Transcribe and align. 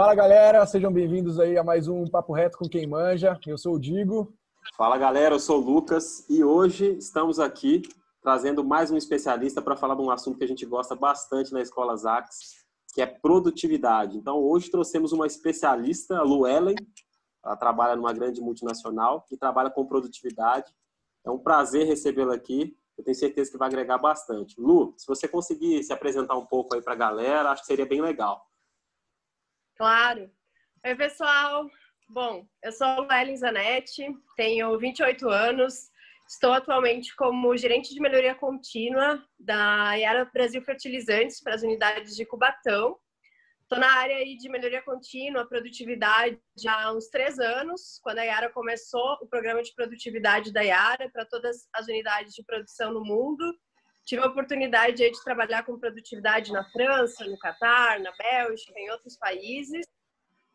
Fala 0.00 0.14
galera, 0.14 0.64
sejam 0.64 0.90
bem-vindos 0.90 1.38
aí 1.38 1.58
a 1.58 1.62
mais 1.62 1.86
um 1.86 2.06
Papo 2.06 2.32
Reto 2.32 2.56
com 2.56 2.66
quem 2.66 2.86
manja. 2.86 3.38
Eu 3.46 3.58
sou 3.58 3.74
o 3.74 3.78
Digo. 3.78 4.32
Fala 4.74 4.96
galera, 4.96 5.34
eu 5.34 5.38
sou 5.38 5.60
o 5.60 5.60
Lucas 5.62 6.24
e 6.26 6.42
hoje 6.42 6.96
estamos 6.96 7.38
aqui 7.38 7.82
trazendo 8.22 8.64
mais 8.64 8.90
um 8.90 8.96
especialista 8.96 9.60
para 9.60 9.76
falar 9.76 9.94
de 9.94 10.00
um 10.00 10.10
assunto 10.10 10.38
que 10.38 10.44
a 10.44 10.48
gente 10.48 10.64
gosta 10.64 10.96
bastante 10.96 11.52
na 11.52 11.60
Escola 11.60 11.94
Zax, 11.98 12.64
que 12.94 13.02
é 13.02 13.06
produtividade. 13.06 14.16
Então 14.16 14.38
hoje 14.38 14.70
trouxemos 14.70 15.12
uma 15.12 15.26
especialista, 15.26 16.16
a 16.16 16.22
Lu 16.22 16.46
Ellen. 16.46 16.76
Ela 17.44 17.56
trabalha 17.56 17.94
numa 17.94 18.14
grande 18.14 18.40
multinacional 18.40 19.26
que 19.28 19.36
trabalha 19.36 19.68
com 19.68 19.84
produtividade. 19.84 20.72
É 21.26 21.30
um 21.30 21.38
prazer 21.38 21.86
recebê-la 21.86 22.36
aqui. 22.36 22.74
Eu 22.96 23.04
tenho 23.04 23.14
certeza 23.14 23.50
que 23.50 23.58
vai 23.58 23.68
agregar 23.68 23.98
bastante. 23.98 24.58
Lu, 24.58 24.94
se 24.96 25.06
você 25.06 25.28
conseguir 25.28 25.84
se 25.84 25.92
apresentar 25.92 26.38
um 26.38 26.46
pouco 26.46 26.74
aí 26.74 26.80
para 26.80 26.94
a 26.94 26.96
galera, 26.96 27.50
acho 27.50 27.60
que 27.60 27.66
seria 27.66 27.84
bem 27.84 28.00
legal. 28.00 28.49
Claro. 29.80 30.30
Oi, 30.84 30.94
pessoal. 30.94 31.66
Bom, 32.06 32.46
eu 32.62 32.70
sou 32.70 32.86
a 33.08 33.22
Ellen 33.22 33.34
Zanetti, 33.34 34.14
tenho 34.36 34.78
28 34.78 35.26
anos, 35.30 35.88
estou 36.28 36.52
atualmente 36.52 37.16
como 37.16 37.56
gerente 37.56 37.94
de 37.94 37.98
melhoria 37.98 38.34
contínua 38.34 39.24
da 39.38 39.94
Yara 39.94 40.26
Brasil 40.26 40.60
Fertilizantes 40.60 41.42
para 41.42 41.54
as 41.54 41.62
unidades 41.62 42.14
de 42.14 42.26
Cubatão. 42.26 42.98
Estou 43.62 43.78
na 43.78 43.90
área 43.90 44.16
aí 44.16 44.36
de 44.36 44.50
melhoria 44.50 44.82
contínua, 44.82 45.48
produtividade 45.48 46.38
há 46.68 46.92
uns 46.92 47.08
três 47.08 47.38
anos, 47.38 47.98
quando 48.02 48.18
a 48.18 48.24
Yara 48.24 48.50
começou 48.50 49.16
o 49.22 49.28
programa 49.28 49.62
de 49.62 49.74
produtividade 49.74 50.52
da 50.52 50.60
Yara 50.60 51.08
para 51.10 51.24
todas 51.24 51.66
as 51.72 51.86
unidades 51.86 52.34
de 52.34 52.44
produção 52.44 52.92
no 52.92 53.02
mundo. 53.02 53.50
Tive 54.04 54.22
a 54.22 54.26
oportunidade 54.26 54.96
de 54.96 55.24
trabalhar 55.24 55.64
com 55.64 55.78
produtividade 55.78 56.52
na 56.52 56.64
França, 56.70 57.24
no 57.24 57.38
Catar, 57.38 58.00
na 58.00 58.12
Bélgica, 58.12 58.78
em 58.78 58.90
outros 58.90 59.16
países. 59.16 59.86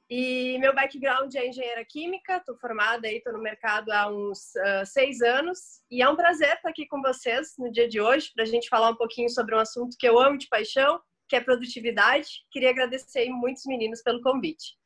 E 0.09 0.57
meu 0.59 0.73
background 0.75 1.33
é 1.33 1.47
engenheira 1.47 1.83
química, 1.83 2.37
estou 2.37 2.55
formada 2.57 3.07
aí, 3.07 3.17
estou 3.17 3.33
no 3.33 3.41
mercado 3.41 3.91
há 3.91 4.07
uns 4.07 4.53
uh, 4.55 4.85
seis 4.85 5.21
anos. 5.21 5.81
E 5.89 6.01
é 6.01 6.09
um 6.09 6.15
prazer 6.15 6.53
estar 6.55 6.69
aqui 6.69 6.85
com 6.87 7.01
vocês 7.01 7.55
no 7.57 7.71
dia 7.71 7.87
de 7.87 7.99
hoje 7.99 8.31
para 8.35 8.43
a 8.43 8.47
gente 8.47 8.69
falar 8.69 8.89
um 8.89 8.95
pouquinho 8.95 9.29
sobre 9.29 9.55
um 9.55 9.59
assunto 9.59 9.97
que 9.97 10.07
eu 10.07 10.19
amo 10.19 10.37
de 10.37 10.47
paixão, 10.47 10.99
que 11.27 11.35
é 11.35 11.41
produtividade. 11.41 12.27
Queria 12.51 12.69
agradecer 12.69 13.27
muitos 13.29 13.65
meninos 13.65 14.03
pelo 14.03 14.21
convite. 14.21 14.77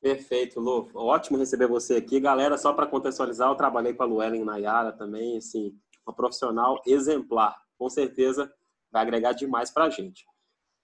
Perfeito, 0.00 0.58
Lu. 0.58 0.90
Ótimo 0.94 1.36
receber 1.36 1.66
você 1.66 1.96
aqui. 1.96 2.18
Galera, 2.18 2.56
só 2.56 2.72
para 2.72 2.86
contextualizar, 2.86 3.50
eu 3.50 3.56
trabalhei 3.56 3.92
com 3.92 4.04
a 4.04 4.06
Luellen 4.06 4.44
Nayara 4.44 4.92
também, 4.92 5.36
assim, 5.36 5.78
uma 6.06 6.14
profissional 6.14 6.80
exemplar 6.86 7.56
com 7.78 7.88
certeza 7.88 8.52
vai 8.90 9.02
agregar 9.02 9.32
demais 9.32 9.70
para 9.70 9.84
a 9.84 9.90
gente. 9.90 10.24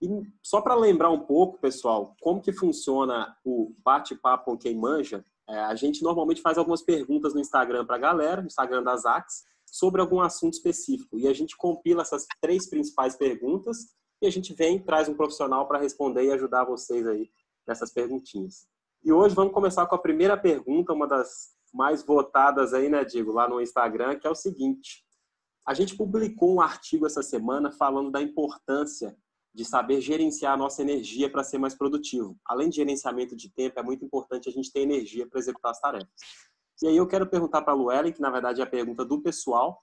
E 0.00 0.08
só 0.42 0.60
para 0.60 0.74
lembrar 0.74 1.10
um 1.10 1.20
pouco, 1.20 1.58
pessoal, 1.58 2.16
como 2.20 2.42
que 2.42 2.52
funciona 2.52 3.36
o 3.44 3.72
bate-papo 3.84 4.46
com 4.46 4.58
quem 4.58 4.76
manja, 4.76 5.24
é, 5.48 5.58
a 5.60 5.74
gente 5.74 6.02
normalmente 6.02 6.42
faz 6.42 6.58
algumas 6.58 6.82
perguntas 6.82 7.34
no 7.34 7.40
Instagram 7.40 7.84
para 7.86 7.96
a 7.96 8.00
galera, 8.00 8.40
no 8.40 8.46
Instagram 8.46 8.82
das 8.82 9.04
AX, 9.04 9.44
sobre 9.64 10.00
algum 10.00 10.20
assunto 10.20 10.54
específico. 10.54 11.18
E 11.18 11.28
a 11.28 11.32
gente 11.32 11.56
compila 11.56 12.02
essas 12.02 12.26
três 12.40 12.68
principais 12.68 13.16
perguntas 13.16 13.94
e 14.20 14.26
a 14.26 14.30
gente 14.30 14.52
vem 14.54 14.82
traz 14.82 15.08
um 15.08 15.14
profissional 15.14 15.66
para 15.66 15.78
responder 15.78 16.24
e 16.24 16.32
ajudar 16.32 16.64
vocês 16.64 17.06
aí 17.06 17.30
nessas 17.66 17.92
perguntinhas. 17.92 18.66
E 19.04 19.12
hoje 19.12 19.34
vamos 19.34 19.52
começar 19.52 19.86
com 19.86 19.94
a 19.94 19.98
primeira 19.98 20.36
pergunta, 20.36 20.92
uma 20.92 21.08
das 21.08 21.52
mais 21.72 22.04
votadas 22.04 22.74
aí, 22.74 22.88
né, 22.88 23.04
Diego, 23.04 23.32
lá 23.32 23.48
no 23.48 23.60
Instagram, 23.60 24.18
que 24.18 24.26
é 24.26 24.30
o 24.30 24.34
seguinte: 24.34 25.04
a 25.66 25.74
gente 25.74 25.96
publicou 25.96 26.55
um 26.55 26.60
artigo 26.60 27.06
essa 27.06 27.22
semana 27.22 27.70
falando 27.70 28.10
da 28.10 28.20
importância 28.20 29.16
de 29.55 29.64
saber 29.64 30.00
gerenciar 30.00 30.54
a 30.54 30.56
nossa 30.56 30.80
energia 30.82 31.30
para 31.30 31.44
ser 31.44 31.58
mais 31.58 31.74
produtivo. 31.74 32.36
Além 32.44 32.70
de 32.70 32.77
gerenciamento 32.77 33.37
de 33.37 33.50
tempo, 33.50 33.78
é 33.78 33.82
muito 33.82 34.04
importante 34.04 34.48
a 34.48 34.53
gente 34.53 34.72
ter 34.72 34.81
energia 34.81 35.28
para 35.28 35.38
executar 35.38 35.72
as 35.72 35.81
tarefas. 35.81 36.09
E 36.82 36.88
aí 36.88 36.97
eu 36.97 37.06
quero 37.06 37.28
perguntar 37.28 37.62
para 37.62 37.72
a 37.72 37.76
Luellen, 37.76 38.12
que 38.12 38.20
na 38.20 38.31
verdade 38.31 38.60
é 38.60 38.64
a 38.64 38.66
pergunta 38.66 39.04
do 39.04 39.20
pessoal, 39.22 39.81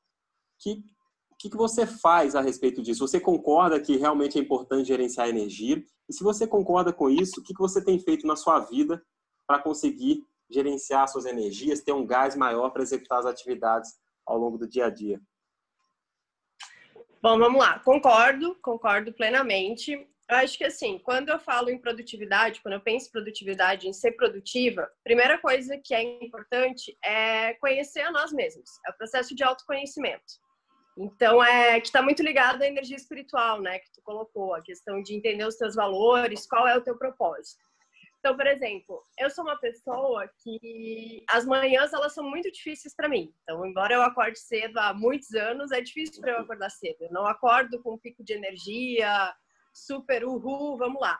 que 0.57 0.83
o 1.31 1.35
que, 1.41 1.49
que 1.49 1.55
você 1.55 1.85
faz 1.85 2.35
a 2.35 2.41
respeito 2.41 2.81
disso? 2.81 3.07
Você 3.07 3.17
concorda 3.17 3.79
que 3.79 3.95
realmente 3.95 4.37
é 4.37 4.41
importante 4.41 4.89
gerenciar 4.89 5.27
a 5.27 5.29
energia? 5.29 5.81
E 6.09 6.13
se 6.13 6.21
você 6.21 6.45
concorda 6.45 6.91
com 6.91 7.09
isso, 7.09 7.39
o 7.39 7.43
que, 7.43 7.53
que 7.53 7.61
você 7.61 7.81
tem 7.81 7.97
feito 7.97 8.27
na 8.27 8.35
sua 8.35 8.59
vida 8.59 9.01
para 9.47 9.57
conseguir 9.57 10.21
gerenciar 10.49 11.07
suas 11.07 11.25
energias, 11.25 11.81
ter 11.81 11.93
um 11.93 12.05
gás 12.05 12.35
maior 12.35 12.71
para 12.71 12.81
executar 12.81 13.19
as 13.19 13.25
atividades 13.25 13.93
ao 14.25 14.37
longo 14.37 14.57
do 14.57 14.67
dia 14.67 14.87
a 14.87 14.89
dia? 14.89 15.21
Bom, 17.21 17.37
vamos 17.37 17.59
lá. 17.59 17.79
Concordo, 17.79 18.55
concordo 18.61 19.11
plenamente. 19.11 19.91
Eu 20.29 20.37
acho 20.37 20.57
que 20.57 20.63
assim, 20.63 20.97
quando 20.99 21.29
eu 21.29 21.37
falo 21.37 21.69
em 21.69 21.77
produtividade, 21.77 22.61
quando 22.61 22.75
eu 22.75 22.81
penso 22.81 23.07
em 23.07 23.11
produtividade, 23.11 23.89
em 23.89 23.93
ser 23.93 24.13
produtiva, 24.13 24.89
primeira 25.03 25.37
coisa 25.37 25.77
que 25.83 25.93
é 25.93 26.01
importante 26.23 26.97
é 27.03 27.55
conhecer 27.55 28.01
a 28.01 28.11
nós 28.11 28.31
mesmos. 28.31 28.69
É 28.87 28.91
o 28.91 28.97
processo 28.97 29.35
de 29.35 29.43
autoconhecimento. 29.43 30.39
Então, 30.97 31.43
é 31.43 31.79
que 31.79 31.87
está 31.87 32.01
muito 32.01 32.23
ligado 32.23 32.61
à 32.61 32.67
energia 32.67 32.95
espiritual, 32.95 33.61
né? 33.61 33.79
Que 33.79 33.91
tu 33.91 34.01
colocou, 34.01 34.53
a 34.53 34.61
questão 34.61 35.01
de 35.01 35.13
entender 35.13 35.45
os 35.45 35.55
teus 35.55 35.75
valores, 35.75 36.47
qual 36.47 36.67
é 36.67 36.77
o 36.77 36.81
teu 36.81 36.97
propósito. 36.97 37.63
Então, 38.19 38.35
por 38.35 38.45
exemplo, 38.47 39.01
eu 39.17 39.29
sou 39.29 39.45
uma 39.45 39.57
pessoa 39.57 40.29
que 40.43 41.23
as 41.29 41.45
manhãs 41.45 41.93
elas 41.93 42.13
são 42.13 42.29
muito 42.29 42.51
difíceis 42.51 42.93
para 42.93 43.07
mim. 43.07 43.33
Então, 43.43 43.65
embora 43.65 43.93
eu 43.93 44.01
acorde 44.01 44.37
cedo 44.37 44.77
há 44.77 44.93
muitos 44.93 45.33
anos, 45.33 45.71
é 45.71 45.79
difícil 45.79 46.21
para 46.21 46.33
eu 46.33 46.39
acordar 46.39 46.69
cedo. 46.69 46.97
Eu 47.01 47.11
não 47.11 47.25
acordo 47.25 47.81
com 47.81 47.93
um 47.93 47.97
pico 47.97 48.21
de 48.23 48.33
energia, 48.33 49.33
super 49.73 50.25
uhul, 50.25 50.77
vamos 50.77 51.01
lá. 51.01 51.17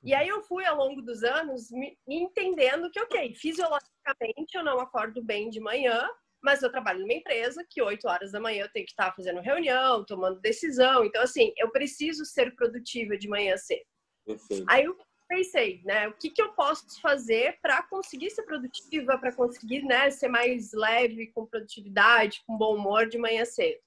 E 0.00 0.14
aí 0.14 0.28
eu 0.28 0.40
fui 0.44 0.64
ao 0.64 0.76
longo 0.76 1.02
dos 1.02 1.24
anos 1.24 1.72
me 1.72 1.98
entendendo 2.06 2.88
que, 2.88 3.00
ok, 3.00 3.34
fisiologicamente 3.34 4.54
eu 4.54 4.62
não 4.62 4.78
acordo 4.78 5.20
bem 5.24 5.50
de 5.50 5.58
manhã, 5.58 6.08
mas 6.40 6.62
eu 6.62 6.70
trabalho 6.70 7.00
numa 7.00 7.14
empresa 7.14 7.66
que 7.68 7.82
8 7.82 8.06
horas 8.06 8.30
da 8.30 8.38
manhã 8.38 8.62
eu 8.62 8.72
tenho 8.72 8.86
que 8.86 8.92
estar 8.92 9.12
fazendo 9.12 9.40
reunião, 9.40 10.06
tomando 10.06 10.40
decisão. 10.40 11.04
Então, 11.04 11.20
assim, 11.20 11.52
eu 11.56 11.72
preciso 11.72 12.24
ser 12.24 12.54
produtiva 12.54 13.18
de 13.18 13.28
manhã 13.28 13.56
cedo. 13.56 13.82
Perfeito. 14.24 14.64
Aí 14.68 14.84
eu 14.84 14.96
pensei, 15.28 15.82
né? 15.84 16.08
O 16.08 16.14
que, 16.14 16.30
que 16.30 16.40
eu 16.40 16.52
posso 16.52 17.00
fazer 17.00 17.58
para 17.60 17.82
conseguir 17.82 18.30
ser 18.30 18.42
produtiva, 18.42 19.18
para 19.18 19.32
conseguir 19.32 19.82
né, 19.84 20.10
ser 20.10 20.28
mais 20.28 20.72
leve, 20.72 21.28
com 21.28 21.46
produtividade, 21.46 22.42
com 22.46 22.56
bom 22.56 22.76
humor 22.76 23.08
de 23.08 23.18
manhã 23.18 23.44
cedo. 23.44 23.78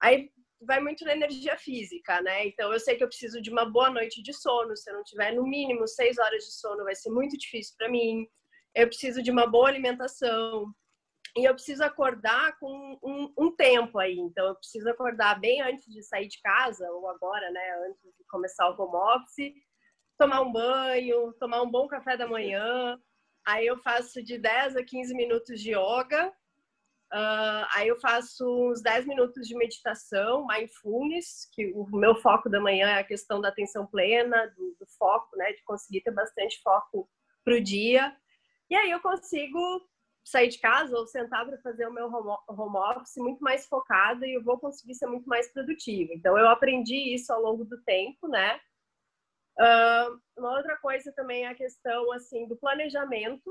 Aí 0.00 0.30
vai 0.60 0.80
muito 0.80 1.04
na 1.04 1.12
energia 1.12 1.56
física, 1.56 2.20
né? 2.20 2.46
Então 2.46 2.72
eu 2.72 2.78
sei 2.78 2.96
que 2.96 3.02
eu 3.02 3.08
preciso 3.08 3.40
de 3.40 3.50
uma 3.50 3.64
boa 3.64 3.90
noite 3.90 4.22
de 4.22 4.32
sono. 4.32 4.76
Se 4.76 4.90
eu 4.90 4.94
não 4.94 5.02
tiver 5.02 5.32
no 5.32 5.44
mínimo 5.44 5.88
seis 5.88 6.18
horas 6.18 6.44
de 6.44 6.52
sono, 6.52 6.84
vai 6.84 6.94
ser 6.94 7.10
muito 7.10 7.36
difícil 7.38 7.74
para 7.76 7.88
mim. 7.88 8.28
Eu 8.74 8.86
preciso 8.86 9.22
de 9.22 9.30
uma 9.30 9.46
boa 9.46 9.68
alimentação. 9.68 10.72
E 11.36 11.44
eu 11.44 11.54
preciso 11.54 11.82
acordar 11.82 12.56
com 12.60 12.98
um, 13.02 13.32
um, 13.36 13.50
tempo 13.50 13.98
aí. 13.98 14.16
Então, 14.16 14.46
eu 14.46 14.54
preciso 14.54 14.88
acordar 14.88 15.40
bem 15.40 15.60
antes 15.62 15.84
de 15.92 16.00
sair 16.00 16.28
de 16.28 16.40
casa, 16.40 16.88
ou 16.92 17.08
agora, 17.08 17.50
né? 17.50 17.86
Antes 17.88 18.04
de 18.16 18.24
começar 18.28 18.70
o 18.70 18.80
home 18.80 18.96
office 19.16 19.52
tomar 20.18 20.40
um 20.40 20.52
banho, 20.52 21.32
tomar 21.34 21.62
um 21.62 21.70
bom 21.70 21.86
café 21.86 22.16
da 22.16 22.26
manhã. 22.26 22.98
Aí 23.46 23.66
eu 23.66 23.78
faço 23.78 24.22
de 24.22 24.38
10 24.38 24.76
a 24.76 24.84
15 24.84 25.14
minutos 25.14 25.60
de 25.60 25.70
yoga. 25.70 26.32
Uh, 27.12 27.66
aí 27.74 27.86
eu 27.86 28.00
faço 28.00 28.44
uns 28.70 28.82
10 28.82 29.06
minutos 29.06 29.46
de 29.46 29.54
meditação, 29.56 30.46
mindfulness, 30.46 31.48
que 31.52 31.72
o 31.72 31.86
meu 31.96 32.16
foco 32.16 32.48
da 32.48 32.60
manhã 32.60 32.88
é 32.88 32.98
a 32.98 33.04
questão 33.04 33.40
da 33.40 33.48
atenção 33.48 33.86
plena, 33.86 34.48
do, 34.56 34.76
do 34.80 34.86
foco, 34.98 35.36
né? 35.36 35.52
De 35.52 35.62
conseguir 35.64 36.00
ter 36.00 36.10
bastante 36.10 36.60
foco 36.62 37.08
pro 37.44 37.62
dia. 37.62 38.16
E 38.70 38.74
aí 38.74 38.90
eu 38.90 39.00
consigo 39.00 39.58
sair 40.24 40.48
de 40.48 40.58
casa 40.58 40.96
ou 40.96 41.06
sentar 41.06 41.46
para 41.46 41.58
fazer 41.58 41.86
o 41.86 41.92
meu 41.92 42.10
home 42.10 42.78
office 42.78 43.16
muito 43.18 43.40
mais 43.40 43.66
focada 43.66 44.26
e 44.26 44.34
eu 44.34 44.42
vou 44.42 44.58
conseguir 44.58 44.94
ser 44.94 45.06
muito 45.06 45.28
mais 45.28 45.52
produtiva. 45.52 46.12
Então 46.14 46.36
eu 46.38 46.48
aprendi 46.48 47.14
isso 47.14 47.32
ao 47.32 47.42
longo 47.42 47.64
do 47.64 47.80
tempo, 47.82 48.26
né? 48.26 48.58
Uma 50.36 50.56
outra 50.56 50.76
coisa 50.78 51.12
também 51.12 51.44
é 51.44 51.48
a 51.48 51.54
questão 51.54 52.10
assim 52.12 52.46
do 52.46 52.56
planejamento, 52.56 53.50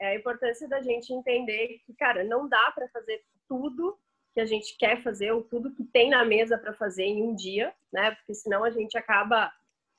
é 0.00 0.08
a 0.08 0.14
importância 0.14 0.68
da 0.68 0.82
gente 0.82 1.12
entender 1.12 1.80
que, 1.86 1.94
cara, 1.94 2.24
não 2.24 2.48
dá 2.48 2.72
para 2.72 2.88
fazer 2.88 3.22
tudo 3.48 3.98
que 4.34 4.40
a 4.40 4.44
gente 4.44 4.76
quer 4.76 5.00
fazer 5.02 5.30
ou 5.30 5.44
tudo 5.44 5.72
que 5.72 5.84
tem 5.84 6.10
na 6.10 6.24
mesa 6.24 6.58
para 6.58 6.74
fazer 6.74 7.04
em 7.04 7.22
um 7.22 7.34
dia, 7.34 7.72
né? 7.92 8.10
Porque 8.16 8.34
senão 8.34 8.64
a 8.64 8.70
gente 8.70 8.98
acaba 8.98 9.52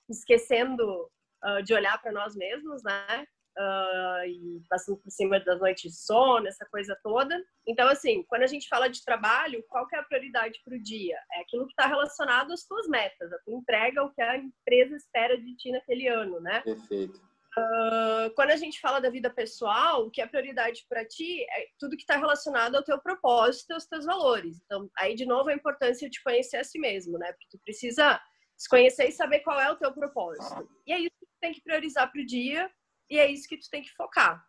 esquecendo 0.10 1.10
uh, 1.44 1.64
de 1.64 1.74
olhar 1.74 2.00
para 2.02 2.12
nós 2.12 2.36
mesmos, 2.36 2.84
né? 2.84 3.26
Uh, 3.58 4.26
e 4.28 4.62
passando 4.70 4.98
por 4.98 5.10
cima 5.10 5.40
das 5.40 5.60
noites 5.60 5.92
de 5.92 5.98
sono, 5.98 6.48
essa 6.48 6.66
coisa 6.66 6.98
toda. 7.04 7.42
Então, 7.68 7.88
assim, 7.88 8.24
quando 8.24 8.44
a 8.44 8.48
gente 8.48 8.68
fala 8.68 8.88
de 8.88 9.04
trabalho, 9.04 9.64
qual 9.70 9.88
que 9.88 9.96
é 9.96 10.00
a 10.00 10.04
prioridade 10.04 10.62
para 10.64 10.76
o 10.76 10.82
dia? 10.82 11.18
É 11.34 11.42
aquilo 11.42 11.66
que 11.66 11.72
está 11.72 11.88
relacionado 11.88 12.52
às 12.52 12.66
tuas 12.66 12.88
metas, 12.88 13.32
a 13.32 13.40
tua 13.40 13.56
entrega, 13.56 14.04
o 14.04 14.12
que 14.12 14.22
a 14.22 14.38
empresa 14.38 14.96
espera 14.96 15.38
de 15.38 15.56
ti 15.56 15.72
naquele 15.72 16.08
ano, 16.08 16.40
né? 16.40 16.62
Perfeito. 16.62 17.20
Uh, 17.58 18.30
quando 18.36 18.52
a 18.52 18.58
gente 18.58 18.82
fala 18.82 19.00
da 19.00 19.10
vida 19.10 19.30
pessoal, 19.30 20.06
o 20.06 20.12
que 20.12 20.22
é 20.22 20.28
prioridade 20.28 20.86
para 20.90 21.06
ti 21.06 21.42
é 21.44 21.68
tudo 21.80 21.96
que 21.96 22.04
está 22.04 22.18
relacionado 22.18 22.76
ao 22.76 22.84
teu 22.84 23.00
propósito, 23.00 23.72
aos 23.72 23.86
teus 23.86 24.04
valores. 24.04 24.60
Então, 24.66 24.90
aí 24.98 25.16
de 25.16 25.26
novo 25.26 25.50
a 25.50 25.54
importância 25.54 26.10
de 26.10 26.22
conhecer 26.22 26.58
a 26.58 26.66
si 26.66 26.78
mesmo, 26.78 27.18
né? 27.18 27.32
Porque 27.32 27.48
tu 27.50 27.58
precisa 27.64 28.20
se 28.58 28.68
conhecer 28.68 29.08
e 29.08 29.12
saber 29.14 29.40
qual 29.40 29.60
é 29.60 29.72
o 29.72 29.78
teu 29.78 29.94
propósito. 29.94 30.70
E 30.86 30.92
é 30.92 31.00
isso 31.00 31.16
que 31.18 31.26
tu 31.26 31.40
tem 31.40 31.54
que 31.54 31.62
priorizar 31.62 32.12
para 32.12 32.22
o 32.22 32.26
dia 32.26 32.70
e 33.10 33.20
é 33.20 33.30
isso 33.30 33.48
que 33.48 33.58
tu 33.58 33.70
tem 33.70 33.82
que 33.82 33.94
focar. 33.94 34.46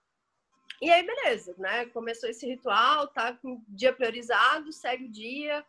E 0.80 0.90
aí, 0.90 1.04
beleza, 1.04 1.54
né? 1.58 1.86
Começou 1.86 2.28
esse 2.28 2.46
ritual, 2.46 3.08
tá 3.08 3.32
com 3.34 3.62
dia 3.68 3.92
priorizado, 3.92 4.72
segue 4.72 5.04
o 5.04 5.12
dia. 5.12 5.64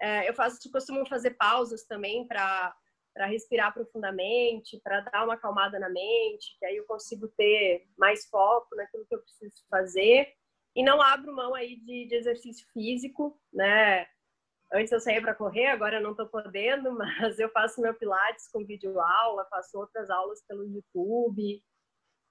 É, 0.00 0.28
eu 0.28 0.34
faço, 0.34 0.70
costumo 0.70 1.06
fazer 1.06 1.30
pausas 1.32 1.84
também 1.84 2.26
para 2.26 2.74
para 3.14 3.26
respirar 3.26 3.72
profundamente, 3.72 4.80
para 4.82 5.00
dar 5.02 5.24
uma 5.24 5.34
acalmada 5.34 5.78
na 5.78 5.88
mente, 5.88 6.56
que 6.58 6.66
aí 6.66 6.76
eu 6.76 6.84
consigo 6.84 7.28
ter 7.28 7.86
mais 7.96 8.26
foco 8.26 8.74
naquilo 8.74 9.06
que 9.06 9.14
eu 9.14 9.20
preciso 9.20 9.64
fazer. 9.70 10.34
E 10.74 10.82
não 10.82 11.00
abro 11.00 11.32
mão 11.32 11.54
aí 11.54 11.76
de, 11.76 12.06
de 12.06 12.14
exercício 12.16 12.66
físico, 12.72 13.40
né? 13.52 14.04
Antes 14.72 14.90
eu 14.90 14.98
saía 14.98 15.22
para 15.22 15.34
correr, 15.34 15.66
agora 15.66 15.98
eu 15.98 16.02
não 16.02 16.10
estou 16.10 16.26
podendo, 16.26 16.90
mas 16.98 17.38
eu 17.38 17.48
faço 17.50 17.80
meu 17.80 17.94
pilates 17.94 18.48
com 18.48 18.66
vídeo 18.66 18.98
aula, 18.98 19.46
faço 19.48 19.78
outras 19.78 20.10
aulas 20.10 20.42
pelo 20.48 20.66
YouTube. 20.66 21.62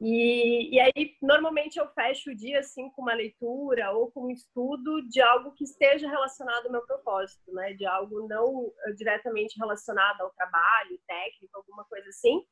E, 0.01 0.75
e 0.75 0.79
aí, 0.79 1.15
normalmente 1.21 1.77
eu 1.77 1.87
fecho 1.93 2.31
o 2.31 2.35
dia 2.35 2.59
assim 2.59 2.89
com 2.91 3.01
uma 3.03 3.13
leitura 3.13 3.91
ou 3.91 4.11
com 4.11 4.25
um 4.25 4.31
estudo 4.31 5.01
de 5.07 5.21
algo 5.21 5.53
que 5.53 5.63
esteja 5.63 6.09
relacionado 6.09 6.65
ao 6.65 6.71
meu 6.71 6.85
propósito, 6.85 7.53
né? 7.53 7.73
De 7.73 7.85
algo 7.85 8.27
não 8.27 8.71
eh, 8.85 8.93
diretamente 8.93 9.57
relacionado 9.57 10.21
ao 10.21 10.31
trabalho, 10.31 10.99
técnico, 11.07 11.57
alguma 11.57 11.85
coisa 11.85 12.09
assim. 12.09 12.43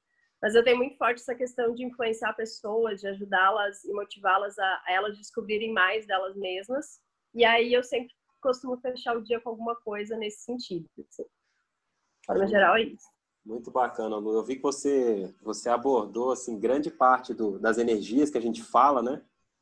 Mas 0.42 0.56
eu 0.56 0.64
tenho 0.64 0.78
muito 0.78 0.98
forte 0.98 1.22
essa 1.22 1.36
questão 1.36 1.74
de 1.74 1.84
influenciar 1.86 2.34
pessoas, 2.34 3.02
de 3.02 3.08
ajudá-las 3.08 3.84
e 3.84 3.94
motivá-las 3.94 4.58
a, 4.58 4.84
a 4.86 4.94
elas 4.94 5.18
descobrirem 5.18 5.72
mais 5.72 6.08
delas 6.08 6.36
mesmas. 6.36 7.00
E 7.34 7.46
aí 7.46 7.74
eu 7.74 7.84
sempre 7.84 8.14
costumo 8.42 8.78
fechar 8.78 9.16
o 9.16 9.24
dia 9.24 9.40
com 9.40 9.50
alguma 9.50 9.76
coisa 9.76 10.18
nesse 10.18 10.44
sentido. 10.44 10.90
Assim. 11.00 11.24
De 11.24 12.26
forma 12.26 12.48
geral, 12.48 12.76
é 12.76 12.84
isso. 12.84 13.08
Muito 13.44 13.72
bacana, 13.72 14.18
Lu. 14.18 14.34
Eu 14.34 14.44
vi 14.44 14.56
que 14.56 14.62
você, 14.62 15.34
você 15.42 15.70
abordou 15.70 16.32
assim, 16.32 16.60
grande 16.60 16.92
parte 16.92 17.34
do, 17.34 17.58
das 17.58 17.78
energias 17.78 18.30
que 18.30 18.38
a 18.38 18.42
gente 18.42 18.62
fala, 18.62 19.02
né? 19.02 19.22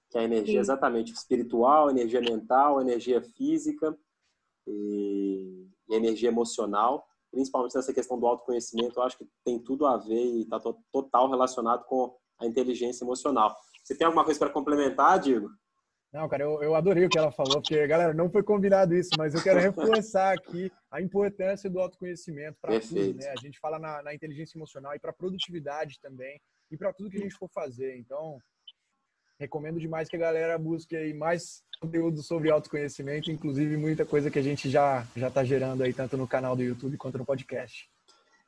Que 0.10 0.18
é 0.18 0.22
a 0.22 0.26
energia 0.26 0.56
Sim. 0.56 0.60
exatamente 0.60 1.14
espiritual, 1.14 1.90
energia 1.90 2.20
mental, 2.20 2.82
energia 2.82 3.22
física 3.22 3.98
e, 4.68 5.68
e 5.90 5.96
energia 5.96 6.30
emocional. 6.30 7.08
Principalmente 7.32 7.76
nessa 7.76 7.94
questão 7.94 8.20
do 8.20 8.28
autoconhecimento, 8.28 9.00
eu 9.00 9.04
acho 9.04 9.18
que 9.18 9.28
tem 9.46 9.60
tudo 9.60 9.86
a 9.86 9.96
ver 9.98 10.26
e 10.26 10.42
está 10.42 10.60
total 10.92 11.30
relacionado 11.30 11.86
com 11.86 12.18
a 12.38 12.46
inteligência 12.46 13.06
emocional. 13.06 13.56
Você 13.84 13.96
tem 13.96 14.06
alguma 14.06 14.26
coisa 14.26 14.40
para 14.40 14.50
complementar, 14.50 15.20
Diego? 15.20 15.50
Não, 16.12 16.28
cara, 16.28 16.44
eu, 16.44 16.64
eu 16.64 16.74
adorei 16.74 17.06
o 17.06 17.10
que 17.10 17.20
ela 17.20 17.32
falou, 17.32 17.62
porque, 17.62 17.86
galera, 17.86 18.14
não 18.14 18.32
foi 18.32 18.42
combinado 18.42 18.96
isso, 18.96 19.12
mas 19.16 19.36
eu 19.36 19.44
quero 19.44 19.60
reforçar 19.60 20.34
aqui 20.34 20.72
a 20.90 21.00
importância 21.00 21.70
do 21.70 21.80
autoconhecimento 21.80 22.58
para 22.60 22.80
tudo, 22.80 23.14
né? 23.14 23.30
A 23.30 23.40
gente 23.40 23.60
fala 23.60 23.78
na, 23.78 24.02
na 24.02 24.14
inteligência 24.14 24.58
emocional 24.58 24.96
e 24.96 25.00
para 25.00 25.14
produtividade 25.14 26.00
também, 26.02 26.42
e 26.72 26.78
para 26.78 26.92
tudo 26.92 27.12
que 27.12 27.18
a 27.18 27.22
gente 27.22 27.36
for 27.36 27.48
fazer. 27.50 27.96
Então, 27.96 28.40
recomendo 29.40 29.80
demais 29.80 30.10
que 30.10 30.16
a 30.16 30.20
galera 30.20 30.58
busque 30.58 30.96
aí 30.96 31.14
mais 31.14 31.62
conteúdo 31.80 32.24
sobre 32.24 32.50
autoconhecimento, 32.50 33.32
inclusive 33.32 33.78
muita 33.78 34.04
coisa 34.04 34.32
que 34.32 34.40
a 34.40 34.44
gente 34.44 34.68
já 34.68 35.06
já 35.16 35.28
está 35.28 35.44
gerando 35.44 35.84
aí, 35.84 35.94
tanto 35.94 36.18
no 36.18 36.28
canal 36.28 36.56
do 36.56 36.64
YouTube 36.64 36.98
quanto 36.98 37.20
no 37.20 37.26
podcast. 37.26 37.88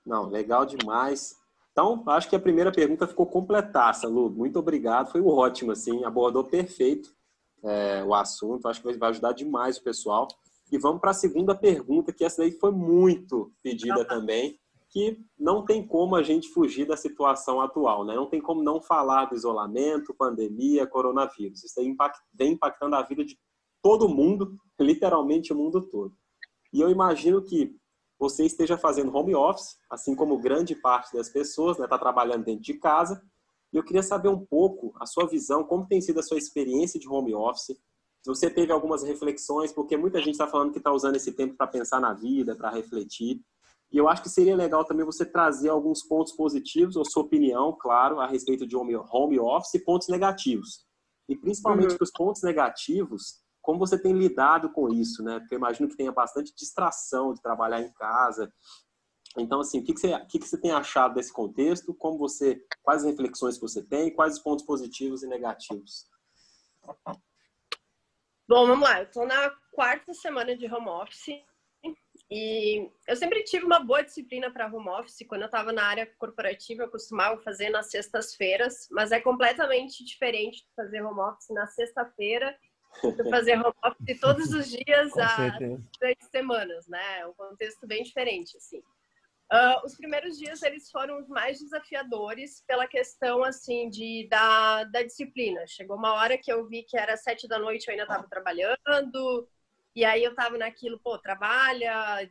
Não, 0.03 0.27
legal 0.27 0.65
demais. 0.65 1.35
Então, 1.71 2.03
acho 2.09 2.27
que 2.27 2.35
a 2.35 2.39
primeira 2.39 2.71
pergunta 2.71 3.07
ficou 3.07 3.27
completaça, 3.27 4.07
Lu. 4.07 4.31
Muito 4.31 4.57
obrigado, 4.57 5.11
foi 5.11 5.21
ótimo, 5.21 5.71
assim, 5.71 6.03
abordou 6.03 6.43
perfeito 6.43 7.20
é, 7.63 8.03
o 8.03 8.13
assunto. 8.13 8.67
Acho 8.67 8.81
que 8.81 8.97
vai 8.97 9.09
ajudar 9.09 9.33
demais 9.33 9.77
o 9.77 9.83
pessoal. 9.83 10.27
E 10.71 10.77
vamos 10.77 11.01
para 11.01 11.11
a 11.11 11.15
segunda 11.15 11.53
pergunta, 11.53 12.13
que 12.13 12.23
essa 12.23 12.41
daí 12.41 12.51
foi 12.51 12.71
muito 12.71 13.51
pedida 13.61 14.05
também, 14.05 14.57
que 14.89 15.17
não 15.37 15.65
tem 15.65 15.85
como 15.85 16.15
a 16.15 16.23
gente 16.23 16.49
fugir 16.49 16.85
da 16.85 16.95
situação 16.95 17.61
atual, 17.61 18.05
né? 18.05 18.15
Não 18.15 18.27
tem 18.27 18.41
como 18.41 18.63
não 18.63 18.81
falar 18.81 19.25
do 19.25 19.35
isolamento, 19.35 20.13
pandemia, 20.13 20.87
coronavírus. 20.87 21.63
Isso 21.63 21.75
vem 22.33 22.53
impactando 22.53 22.95
a 22.95 23.01
vida 23.01 23.23
de 23.23 23.37
todo 23.81 24.09
mundo, 24.09 24.57
literalmente 24.79 25.51
o 25.51 25.55
mundo 25.55 25.81
todo. 25.81 26.13
E 26.73 26.79
eu 26.79 26.89
imagino 26.89 27.41
que 27.41 27.75
você 28.19 28.45
esteja 28.45 28.77
fazendo 28.77 29.15
home 29.15 29.33
office, 29.33 29.77
assim 29.89 30.15
como 30.15 30.37
grande 30.37 30.75
parte 30.75 31.13
das 31.13 31.29
pessoas, 31.29 31.71
está 31.71 31.83
né? 31.83 31.89
Tá 31.89 31.97
trabalhando 31.97 32.45
dentro 32.45 32.61
de 32.61 32.75
casa, 32.75 33.21
e 33.73 33.77
eu 33.77 33.83
queria 33.83 34.03
saber 34.03 34.27
um 34.27 34.45
pouco 34.45 34.93
a 34.99 35.05
sua 35.05 35.27
visão, 35.27 35.63
como 35.63 35.87
tem 35.87 36.01
sido 36.01 36.19
a 36.19 36.23
sua 36.23 36.37
experiência 36.37 36.99
de 36.99 37.07
home 37.07 37.33
office. 37.33 37.77
Se 38.21 38.27
você 38.27 38.49
teve 38.49 38.71
algumas 38.71 39.03
reflexões, 39.03 39.71
porque 39.71 39.95
muita 39.97 40.19
gente 40.19 40.31
está 40.31 40.47
falando 40.47 40.71
que 40.71 40.77
está 40.77 40.91
usando 40.91 41.15
esse 41.15 41.31
tempo 41.31 41.55
para 41.55 41.67
pensar 41.67 41.99
na 41.99 42.13
vida, 42.13 42.55
para 42.55 42.69
refletir. 42.69 43.41
E 43.91 43.97
eu 43.97 44.07
acho 44.07 44.21
que 44.21 44.29
seria 44.29 44.55
legal 44.55 44.85
também 44.85 45.05
você 45.05 45.25
trazer 45.25 45.69
alguns 45.69 46.03
pontos 46.03 46.33
positivos, 46.33 46.95
ou 46.95 47.03
sua 47.03 47.23
opinião, 47.23 47.75
claro, 47.79 48.19
a 48.19 48.27
respeito 48.27 48.67
de 48.67 48.75
home 48.75 49.39
office 49.39 49.73
e 49.73 49.79
pontos 49.79 50.07
negativos. 50.07 50.85
E 51.27 51.35
principalmente 51.35 51.91
uhum. 51.91 51.97
os 52.01 52.11
pontos 52.11 52.43
negativos, 52.43 53.41
como 53.61 53.79
você 53.79 53.97
tem 53.97 54.13
lidado 54.13 54.71
com 54.71 54.89
isso, 54.89 55.23
né? 55.23 55.39
Porque 55.39 55.55
eu 55.55 55.59
imagino 55.59 55.87
que 55.87 55.95
tenha 55.95 56.11
bastante 56.11 56.53
distração 56.55 57.33
de 57.33 57.41
trabalhar 57.41 57.81
em 57.81 57.91
casa, 57.93 58.51
então, 59.37 59.61
assim, 59.61 59.79
o 59.79 59.83
que, 59.83 59.93
que, 59.93 59.99
você, 59.99 60.13
o 60.13 60.27
que, 60.27 60.39
que 60.39 60.47
você 60.47 60.59
tem 60.59 60.71
achado 60.71 61.13
desse 61.13 61.31
contexto? 61.31 61.93
Como 61.93 62.17
você, 62.17 62.61
quais 62.83 63.03
reflexões 63.03 63.55
que 63.55 63.61
você 63.61 63.81
tem? 63.81 64.13
Quais 64.13 64.35
os 64.35 64.39
pontos 64.39 64.65
positivos 64.65 65.23
e 65.23 65.27
negativos? 65.27 66.05
Bom, 68.47 68.67
vamos 68.67 68.87
lá. 68.87 68.99
Eu 68.99 69.05
estou 69.05 69.25
na 69.25 69.49
quarta 69.71 70.13
semana 70.13 70.55
de 70.55 70.65
home 70.65 70.89
office 70.89 71.41
e 72.29 72.89
eu 73.07 73.15
sempre 73.15 73.43
tive 73.43 73.65
uma 73.65 73.79
boa 73.79 74.03
disciplina 74.03 74.51
para 74.51 74.67
home 74.67 74.89
office. 74.89 75.25
Quando 75.27 75.43
eu 75.43 75.45
estava 75.45 75.71
na 75.71 75.83
área 75.83 76.05
corporativa, 76.17 76.83
eu 76.83 76.91
costumava 76.91 77.41
fazer 77.41 77.69
nas 77.69 77.89
sextas-feiras, 77.89 78.87
mas 78.91 79.11
é 79.11 79.21
completamente 79.21 80.03
diferente 80.03 80.65
de 80.65 80.73
fazer 80.75 81.01
home 81.01 81.21
office 81.21 81.49
na 81.49 81.67
sexta-feira 81.67 82.57
de 83.03 83.29
fazer 83.29 83.57
home 83.57 83.73
office 83.83 84.19
todos 84.19 84.53
os 84.53 84.69
dias 84.69 85.11
há 85.17 85.57
três 85.99 86.17
semanas, 86.29 86.87
né? 86.87 87.19
É 87.19 87.27
um 87.27 87.33
contexto 87.33 87.87
bem 87.87 88.03
diferente, 88.03 88.57
assim. 88.57 88.83
Uh, 89.51 89.85
os 89.85 89.95
primeiros 89.97 90.37
dias 90.37 90.61
eles 90.63 90.89
foram 90.89 91.19
os 91.19 91.27
mais 91.27 91.59
desafiadores 91.59 92.63
pela 92.65 92.87
questão 92.87 93.43
assim 93.43 93.89
de 93.89 94.25
da, 94.29 94.85
da 94.85 95.03
disciplina. 95.03 95.67
Chegou 95.67 95.97
uma 95.97 96.13
hora 96.13 96.37
que 96.37 96.51
eu 96.51 96.65
vi 96.67 96.83
que 96.83 96.97
era 96.97 97.17
sete 97.17 97.49
da 97.49 97.59
noite 97.59 97.87
eu 97.87 97.91
ainda 97.91 98.03
estava 98.03 98.25
trabalhando 98.29 99.49
e 99.93 100.05
aí 100.05 100.23
eu 100.23 100.31
estava 100.31 100.57
naquilo, 100.57 100.97
pô, 100.99 101.17
trabalha, 101.17 102.29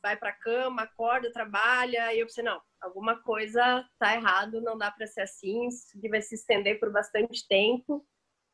vai 0.00 0.16
para 0.16 0.32
cama, 0.32 0.82
acorda, 0.82 1.32
trabalha 1.32 2.14
e 2.14 2.20
eu 2.20 2.26
pensei 2.26 2.44
não, 2.44 2.62
alguma 2.80 3.20
coisa 3.20 3.84
tá 3.98 4.14
errado, 4.14 4.60
não 4.60 4.78
dá 4.78 4.92
para 4.92 5.08
ser 5.08 5.22
assim, 5.22 5.66
isso 5.66 5.98
vai 6.08 6.22
se 6.22 6.36
estender 6.36 6.78
por 6.78 6.92
bastante 6.92 7.48
tempo. 7.48 8.06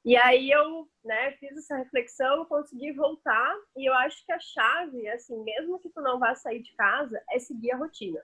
E 0.06 0.16
aí 0.16 0.52
eu, 0.52 0.88
né, 1.04 1.32
fiz 1.32 1.58
essa 1.58 1.78
reflexão, 1.78 2.44
consegui 2.44 2.92
voltar 2.92 3.56
e 3.76 3.90
eu 3.90 3.92
acho 3.92 4.25
que 4.25 4.30
a 4.30 4.38
chave, 4.38 5.08
assim, 5.08 5.36
mesmo 5.42 5.80
que 5.80 5.90
tu 5.90 6.00
não 6.00 6.20
vá 6.20 6.32
sair 6.36 6.62
de 6.62 6.72
casa, 6.76 7.20
é 7.28 7.40
seguir 7.40 7.72
a 7.72 7.76
rotina. 7.76 8.22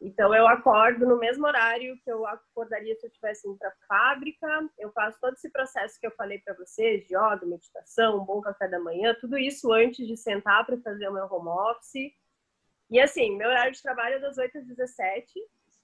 Então 0.00 0.32
eu 0.32 0.46
acordo 0.46 1.04
no 1.04 1.18
mesmo 1.18 1.44
horário 1.44 1.98
que 2.04 2.10
eu 2.10 2.24
acordaria 2.24 2.94
se 2.94 3.04
eu 3.04 3.10
tivesse 3.10 3.48
indo 3.48 3.58
para 3.58 3.70
a 3.70 3.86
fábrica. 3.88 4.46
Eu 4.78 4.92
faço 4.92 5.18
todo 5.20 5.34
esse 5.34 5.50
processo 5.50 5.98
que 5.98 6.06
eu 6.06 6.12
falei 6.12 6.38
para 6.38 6.54
vocês, 6.54 7.04
de 7.08 7.16
yoga, 7.16 7.46
meditação, 7.46 8.20
um 8.20 8.24
bom 8.24 8.40
café 8.40 8.68
da 8.68 8.78
manhã, 8.78 9.12
tudo 9.20 9.36
isso 9.36 9.72
antes 9.72 10.06
de 10.06 10.16
sentar 10.16 10.64
para 10.64 10.78
fazer 10.82 11.08
o 11.08 11.12
meu 11.12 11.26
home 11.26 11.48
office. 11.48 12.12
E 12.88 13.00
assim, 13.00 13.36
meu 13.36 13.48
horário 13.48 13.72
de 13.72 13.82
trabalho 13.82 14.16
é 14.16 14.20
das 14.20 14.38
8 14.38 14.56
às 14.56 14.66
17. 14.68 15.32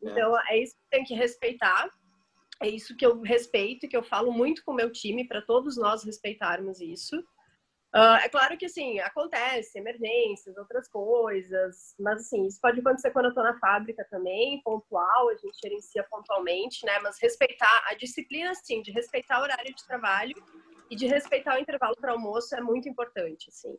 Então 0.01 0.39
é 0.49 0.59
isso 0.59 0.77
que 0.77 0.91
tem 0.91 1.03
que 1.03 1.15
respeitar 1.15 1.91
é 2.61 2.69
isso 2.69 2.97
que 2.97 3.07
eu 3.07 3.21
respeito 3.21 3.87
e 3.87 3.89
que 3.89 3.97
eu 3.97 4.03
falo 4.03 4.33
muito 4.33 4.65
com 4.65 4.73
o 4.73 4.75
meu 4.75 4.91
time 4.91 5.27
para 5.27 5.43
todos 5.43 5.77
nós 5.77 6.05
respeitarmos 6.05 6.81
isso. 6.81 7.19
Uh, 7.95 8.21
é 8.23 8.29
claro 8.29 8.59
que, 8.59 8.67
assim, 8.67 8.99
acontece, 8.99 9.79
emergências, 9.79 10.59
outras 10.59 10.87
coisas, 10.89 11.95
mas, 11.99 12.21
assim, 12.21 12.47
isso 12.47 12.61
pode 12.61 12.81
acontecer 12.81 13.11
quando 13.13 13.27
eu 13.27 13.31
estou 13.31 13.43
na 13.43 13.59
fábrica 13.59 14.07
também, 14.11 14.61
pontual, 14.63 15.31
a 15.31 15.37
gente 15.37 15.59
gerencia 15.63 16.05
pontualmente, 16.11 16.85
né? 16.85 16.99
Mas 16.99 17.17
respeitar 17.21 17.85
a 17.87 17.95
disciplina, 17.95 18.55
sim, 18.55 18.83
de 18.83 18.91
respeitar 18.91 19.41
o 19.41 19.43
horário 19.43 19.75
de 19.75 19.87
trabalho 19.87 20.35
e 20.91 20.97
de 20.97 21.07
respeitar 21.07 21.57
o 21.57 21.61
intervalo 21.61 21.97
para 21.99 22.13
almoço 22.13 22.55
é 22.55 22.61
muito 22.61 22.89
importante, 22.89 23.49
assim. 23.49 23.75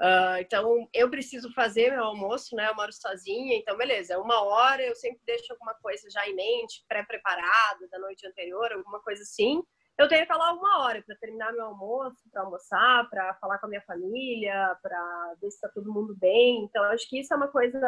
Uh, 0.00 0.40
então, 0.40 0.88
eu 0.94 1.10
preciso 1.10 1.52
fazer 1.52 1.90
meu 1.90 2.04
almoço, 2.04 2.56
né? 2.56 2.68
Eu 2.70 2.74
moro 2.74 2.90
sozinha, 2.90 3.54
então, 3.56 3.76
beleza, 3.76 4.18
uma 4.18 4.42
hora 4.42 4.82
eu 4.82 4.94
sempre 4.96 5.20
deixo 5.26 5.52
alguma 5.52 5.74
coisa 5.74 6.08
já 6.10 6.26
em 6.26 6.34
mente, 6.34 6.82
pré-preparada 6.88 7.86
da 7.90 7.98
noite 7.98 8.26
anterior, 8.26 8.72
alguma 8.72 9.00
coisa 9.00 9.22
assim. 9.22 9.62
Eu 9.98 10.08
tenho 10.08 10.22
que 10.22 10.32
falar 10.32 10.54
uma 10.54 10.84
hora 10.84 11.02
para 11.02 11.16
terminar 11.16 11.52
meu 11.52 11.66
almoço, 11.66 12.16
para 12.32 12.42
almoçar, 12.42 13.10
para 13.10 13.34
falar 13.34 13.58
com 13.58 13.66
a 13.66 13.68
minha 13.68 13.82
família, 13.82 14.74
para 14.82 15.34
ver 15.38 15.50
se 15.50 15.56
está 15.56 15.68
todo 15.68 15.92
mundo 15.92 16.16
bem. 16.16 16.64
Então, 16.64 16.82
acho 16.84 17.06
que 17.06 17.20
isso 17.20 17.34
é 17.34 17.36
uma 17.36 17.48
coisa 17.48 17.78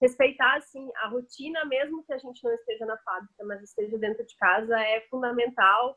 respeitar 0.00 0.56
assim 0.56 0.88
a 0.96 1.08
rotina 1.08 1.62
mesmo 1.66 2.02
que 2.04 2.14
a 2.14 2.18
gente 2.18 2.42
não 2.42 2.54
esteja 2.54 2.86
na 2.86 2.96
fábrica, 2.98 3.44
mas 3.44 3.62
esteja 3.62 3.98
dentro 3.98 4.24
de 4.24 4.34
casa 4.36 4.80
é 4.80 5.02
fundamental 5.10 5.94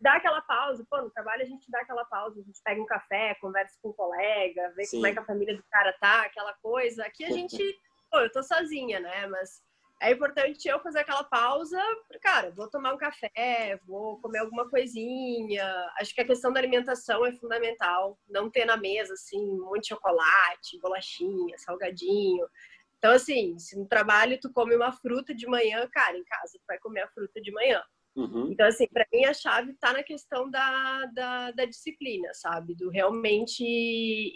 dá 0.00 0.14
aquela 0.14 0.40
pausa, 0.40 0.84
pô, 0.88 1.02
no 1.02 1.10
trabalho 1.10 1.42
a 1.42 1.46
gente 1.46 1.70
dá 1.70 1.80
aquela 1.80 2.04
pausa, 2.04 2.40
a 2.40 2.42
gente 2.42 2.60
pega 2.64 2.80
um 2.80 2.86
café, 2.86 3.34
conversa 3.40 3.78
com 3.82 3.90
um 3.90 3.92
colega, 3.92 4.72
vê 4.74 4.84
Sim. 4.84 4.96
como 4.96 5.06
é 5.06 5.12
que 5.12 5.18
a 5.18 5.24
família 5.24 5.56
do 5.56 5.64
cara 5.70 5.92
tá, 6.00 6.22
aquela 6.22 6.54
coisa. 6.54 7.04
Aqui 7.04 7.24
a 7.24 7.30
gente, 7.30 7.58
pô, 8.10 8.18
eu 8.18 8.32
tô 8.32 8.42
sozinha, 8.42 8.98
né? 8.98 9.26
Mas 9.26 9.62
é 10.00 10.12
importante 10.12 10.66
eu 10.66 10.80
fazer 10.80 11.00
aquela 11.00 11.22
pausa, 11.22 11.78
cara, 12.22 12.50
vou 12.52 12.68
tomar 12.70 12.94
um 12.94 12.98
café, 12.98 13.78
vou 13.86 14.18
comer 14.22 14.38
alguma 14.38 14.68
coisinha. 14.70 15.66
Acho 15.98 16.14
que 16.14 16.22
a 16.22 16.26
questão 16.26 16.50
da 16.50 16.58
alimentação 16.58 17.26
é 17.26 17.32
fundamental. 17.32 18.18
Não 18.26 18.50
ter 18.50 18.64
na 18.64 18.78
mesa, 18.78 19.12
assim, 19.12 19.38
um 19.38 19.66
monte 19.66 19.82
de 19.82 19.88
chocolate, 19.88 20.80
bolachinha, 20.80 21.58
salgadinho. 21.58 22.48
Então, 22.96 23.12
assim, 23.12 23.58
se 23.58 23.78
no 23.78 23.86
trabalho 23.86 24.40
tu 24.40 24.50
come 24.50 24.74
uma 24.74 24.92
fruta 24.92 25.34
de 25.34 25.46
manhã, 25.46 25.86
cara, 25.92 26.16
em 26.16 26.24
casa 26.24 26.58
tu 26.58 26.64
vai 26.66 26.78
comer 26.78 27.02
a 27.02 27.08
fruta 27.08 27.38
de 27.40 27.52
manhã. 27.52 27.82
Uhum. 28.20 28.52
Então, 28.52 28.66
assim, 28.66 28.86
para 28.88 29.06
mim 29.12 29.24
a 29.24 29.32
chave 29.32 29.72
está 29.72 29.92
na 29.92 30.02
questão 30.02 30.50
da, 30.50 31.06
da, 31.06 31.50
da 31.52 31.64
disciplina, 31.64 32.28
sabe? 32.34 32.74
Do 32.74 32.90
realmente 32.90 33.64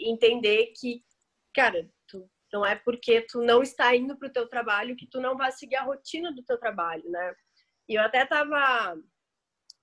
entender 0.01 0.73
que, 0.75 1.03
cara, 1.53 1.87
não 2.51 2.65
é 2.65 2.75
porque 2.75 3.21
tu 3.21 3.41
não 3.41 3.61
está 3.61 3.95
indo 3.95 4.17
para 4.17 4.29
o 4.29 4.31
teu 4.31 4.47
trabalho 4.47 4.95
que 4.95 5.07
tu 5.07 5.19
não 5.19 5.35
vai 5.35 5.51
seguir 5.51 5.75
a 5.75 5.83
rotina 5.83 6.31
do 6.31 6.43
teu 6.43 6.57
trabalho, 6.57 7.07
né? 7.09 7.35
E 7.87 7.95
eu 7.95 8.01
até 8.01 8.23
estava 8.23 8.97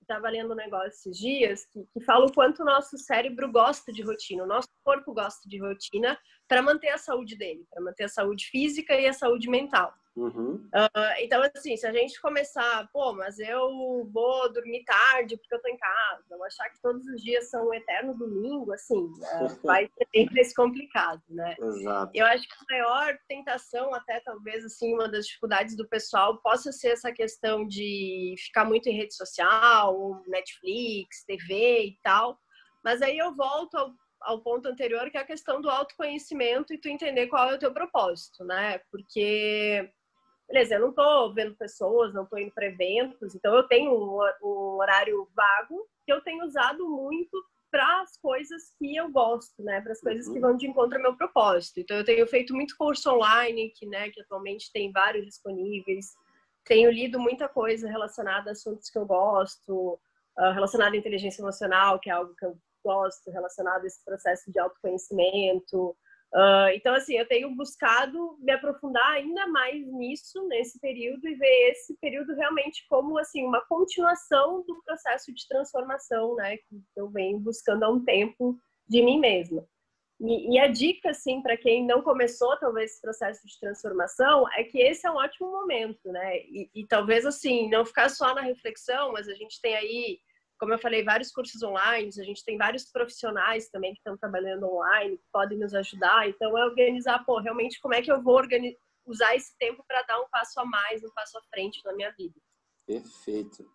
tava 0.05 0.29
lendo 0.29 0.51
um 0.51 0.55
negócio 0.55 0.89
esses 0.89 1.17
dias 1.17 1.65
que, 1.67 1.85
que 1.93 2.01
fala 2.01 2.25
o 2.25 2.33
quanto 2.33 2.61
o 2.61 2.65
nosso 2.65 2.97
cérebro 2.97 3.49
gosta 3.49 3.91
de 3.91 4.01
rotina, 4.01 4.43
o 4.43 4.47
nosso 4.47 4.67
corpo 4.83 5.13
gosta 5.13 5.47
de 5.47 5.57
rotina 5.57 6.19
para 6.45 6.61
manter 6.61 6.89
a 6.89 6.97
saúde 6.97 7.37
dele, 7.37 7.65
para 7.71 7.81
manter 7.81 8.03
a 8.03 8.09
saúde 8.09 8.45
física 8.47 8.93
e 8.99 9.07
a 9.07 9.13
saúde 9.13 9.49
mental. 9.49 9.93
Uhum. 10.15 10.55
Uh, 10.73 11.13
então, 11.19 11.41
assim, 11.55 11.75
se 11.75 11.87
a 11.87 11.91
gente 11.91 12.21
começar, 12.21 12.87
pô, 12.93 13.13
mas 13.13 13.39
eu 13.39 14.07
vou 14.11 14.51
dormir 14.53 14.83
tarde 14.83 15.37
porque 15.37 15.55
eu 15.55 15.61
tô 15.61 15.67
em 15.67 15.77
casa, 15.77 16.23
eu 16.29 16.43
achar 16.43 16.69
que 16.69 16.79
todos 16.81 17.03
os 17.07 17.21
dias 17.21 17.49
são 17.49 17.67
um 17.67 17.73
eterno 17.73 18.15
domingo, 18.15 18.71
assim, 18.73 18.95
uh, 18.95 19.47
vai 19.63 19.89
ser 19.97 20.07
bem 20.13 20.29
mais 20.31 20.53
complicado, 20.53 21.21
né? 21.29 21.55
Exato. 21.59 22.11
Eu 22.13 22.25
acho 22.27 22.47
que 22.47 22.53
a 22.53 22.75
maior 22.75 23.17
tentação, 23.27 23.93
até 23.93 24.19
talvez, 24.19 24.63
assim, 24.63 24.93
uma 24.93 25.09
das 25.09 25.25
dificuldades 25.25 25.75
do 25.75 25.87
pessoal 25.87 26.37
possa 26.41 26.71
ser 26.71 26.89
essa 26.89 27.11
questão 27.11 27.67
de 27.67 28.35
ficar 28.37 28.65
muito 28.65 28.87
em 28.87 28.95
rede 28.95 29.15
social, 29.15 30.21
Netflix, 30.27 31.23
TV 31.25 31.85
e 31.85 31.99
tal. 32.03 32.37
Mas 32.83 33.01
aí 33.01 33.17
eu 33.17 33.33
volto 33.33 33.75
ao 33.75 33.93
ao 34.23 34.39
ponto 34.39 34.67
anterior, 34.67 35.09
que 35.11 35.17
é 35.17 35.19
a 35.19 35.25
questão 35.25 35.61
do 35.61 35.69
autoconhecimento 35.69 36.73
e 36.73 36.77
tu 36.77 36.87
entender 36.87 37.27
qual 37.27 37.49
é 37.49 37.55
o 37.55 37.59
teu 37.59 37.73
propósito, 37.73 38.43
né? 38.45 38.79
Porque 38.89 39.91
beleza, 40.47 40.75
eu 40.75 40.81
não 40.81 40.89
estou 40.89 41.33
vendo 41.33 41.55
pessoas, 41.55 42.13
não 42.13 42.23
estou 42.23 42.39
indo 42.39 42.51
para 42.51 42.65
eventos, 42.65 43.33
então 43.35 43.55
eu 43.55 43.63
tenho 43.63 43.91
um, 44.41 44.77
horário 44.77 45.27
vago 45.35 45.87
que 46.05 46.11
eu 46.11 46.21
tenho 46.21 46.43
usado 46.45 46.87
muito 46.87 47.43
para 47.71 48.01
as 48.01 48.15
coisas 48.17 48.61
que 48.77 48.95
eu 48.95 49.09
gosto, 49.09 49.63
né? 49.63 49.81
Para 49.81 49.93
as 49.93 49.99
coisas 49.99 50.27
que 50.27 50.35
uhum. 50.35 50.41
vão 50.41 50.57
de 50.57 50.67
encontro 50.67 50.97
ao 50.97 51.01
meu 51.01 51.17
propósito. 51.17 51.79
Então 51.79 51.97
eu 51.97 52.05
tenho 52.05 52.27
feito 52.27 52.53
muito 52.53 52.75
curso 52.77 53.09
online, 53.09 53.71
que, 53.71 53.87
né, 53.87 54.11
que 54.11 54.21
atualmente 54.21 54.71
tem 54.71 54.91
vários 54.91 55.25
disponíveis. 55.25 56.05
Tenho 56.65 56.91
lido 56.91 57.19
muita 57.19 57.49
coisa 57.49 57.89
relacionada 57.89 58.51
a 58.51 58.53
assuntos 58.53 58.91
que 58.91 58.97
eu 58.97 59.07
gosto, 59.07 59.99
uh, 60.37 60.51
relacionada 60.53 60.95
à 60.95 60.99
inteligência 60.99 61.41
emocional, 61.41 61.99
que 61.99 62.11
é 62.11 62.13
algo 62.13 62.35
que 62.35 62.45
eu 62.45 62.55
gosto, 62.83 63.31
relacionado 63.31 63.85
a 63.85 63.87
esse 63.87 64.05
processo 64.05 64.51
de 64.51 64.59
autoconhecimento. 64.59 65.97
Uh, 66.33 66.73
então, 66.73 66.95
assim, 66.95 67.15
eu 67.15 67.27
tenho 67.27 67.55
buscado 67.55 68.37
me 68.39 68.51
aprofundar 68.51 69.07
ainda 69.11 69.45
mais 69.47 69.85
nisso, 69.85 70.47
nesse 70.47 70.79
período, 70.79 71.27
e 71.27 71.35
ver 71.35 71.69
esse 71.69 71.95
período 71.99 72.33
realmente 72.33 72.83
como, 72.89 73.19
assim, 73.19 73.45
uma 73.45 73.61
continuação 73.67 74.63
do 74.65 74.81
processo 74.83 75.31
de 75.31 75.47
transformação, 75.47 76.35
né, 76.35 76.57
que 76.57 76.81
eu 76.95 77.07
venho 77.11 77.39
buscando 77.39 77.83
há 77.83 77.89
um 77.89 78.03
tempo 78.03 78.57
de 78.87 79.03
mim 79.03 79.19
mesma. 79.19 79.63
E, 80.19 80.55
e 80.55 80.59
a 80.59 80.67
dica, 80.67 81.11
assim, 81.11 81.39
para 81.39 81.55
quem 81.55 81.85
não 81.85 82.01
começou, 82.01 82.57
talvez, 82.57 82.93
esse 82.93 83.01
processo 83.01 83.45
de 83.45 83.59
transformação, 83.59 84.45
é 84.53 84.63
que 84.63 84.79
esse 84.79 85.05
é 85.05 85.11
um 85.11 85.17
ótimo 85.17 85.51
momento, 85.51 86.11
né, 86.11 86.37
e, 86.37 86.67
e 86.73 86.87
talvez, 86.87 87.27
assim, 87.27 87.69
não 87.69 87.85
ficar 87.85 88.09
só 88.09 88.33
na 88.33 88.41
reflexão, 88.41 89.11
mas 89.11 89.29
a 89.29 89.35
gente 89.35 89.61
tem 89.61 89.75
aí 89.75 90.17
como 90.59 90.73
eu 90.73 90.79
falei, 90.79 91.03
vários 91.03 91.31
cursos 91.31 91.61
online, 91.61 92.09
a 92.17 92.23
gente 92.23 92.43
tem 92.43 92.57
vários 92.57 92.89
profissionais 92.91 93.69
também 93.69 93.93
que 93.93 93.99
estão 93.99 94.17
trabalhando 94.17 94.65
online, 94.65 95.17
que 95.17 95.25
podem 95.31 95.57
nos 95.57 95.73
ajudar. 95.73 96.27
Então, 96.27 96.57
é 96.57 96.65
organizar, 96.65 97.23
pô, 97.25 97.39
realmente 97.39 97.79
como 97.81 97.93
é 97.93 98.01
que 98.01 98.11
eu 98.11 98.21
vou 98.21 98.41
usar 99.05 99.35
esse 99.35 99.57
tempo 99.57 99.83
para 99.87 100.01
dar 100.03 100.19
um 100.19 100.29
passo 100.29 100.59
a 100.59 100.65
mais, 100.65 101.03
um 101.03 101.11
passo 101.13 101.37
à 101.37 101.41
frente 101.53 101.81
na 101.83 101.93
minha 101.93 102.11
vida. 102.11 102.39
Perfeito. 102.85 103.65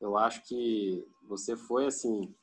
Eu 0.00 0.16
acho 0.16 0.42
que 0.46 1.06
você 1.28 1.56
foi 1.56 1.86
assim, 1.86 2.34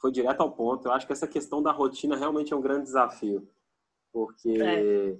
foi 0.00 0.10
direto 0.10 0.40
ao 0.40 0.52
ponto. 0.52 0.86
Eu 0.86 0.92
acho 0.92 1.06
que 1.06 1.12
essa 1.12 1.28
questão 1.28 1.62
da 1.62 1.72
rotina 1.72 2.16
realmente 2.16 2.52
é 2.52 2.56
um 2.56 2.60
grande 2.60 2.84
desafio, 2.84 3.48
porque 4.12 4.60
é. 4.60 5.18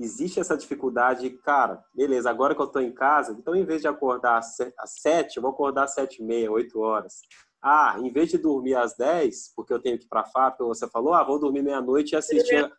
Existe 0.00 0.40
essa 0.40 0.56
dificuldade, 0.56 1.30
cara, 1.30 1.84
beleza, 1.94 2.30
agora 2.30 2.54
que 2.54 2.60
eu 2.60 2.66
estou 2.66 2.82
em 2.82 2.92
casa, 2.92 3.32
então 3.32 3.54
em 3.54 3.64
vez 3.64 3.80
de 3.80 3.88
acordar 3.88 4.38
às 4.38 5.00
sete, 5.00 5.36
eu 5.36 5.42
vou 5.42 5.52
acordar 5.52 5.84
às 5.84 5.94
sete 5.94 6.22
e 6.22 6.24
meia, 6.24 6.50
oito 6.50 6.80
horas 6.80 7.20
ah, 7.62 7.96
em 7.98 8.10
vez 8.10 8.30
de 8.30 8.38
dormir 8.38 8.74
às 8.74 8.96
10, 8.96 9.52
porque 9.54 9.72
eu 9.72 9.80
tenho 9.80 9.98
que 9.98 10.04
ir 10.06 10.08
para 10.08 10.20
a 10.20 10.26
fábrica, 10.26 10.64
você 10.64 10.88
falou, 10.88 11.12
ah, 11.12 11.22
vou 11.22 11.38
dormir 11.38 11.62
meia-noite 11.62 12.12
e 12.12 12.16
assistir, 12.16 12.72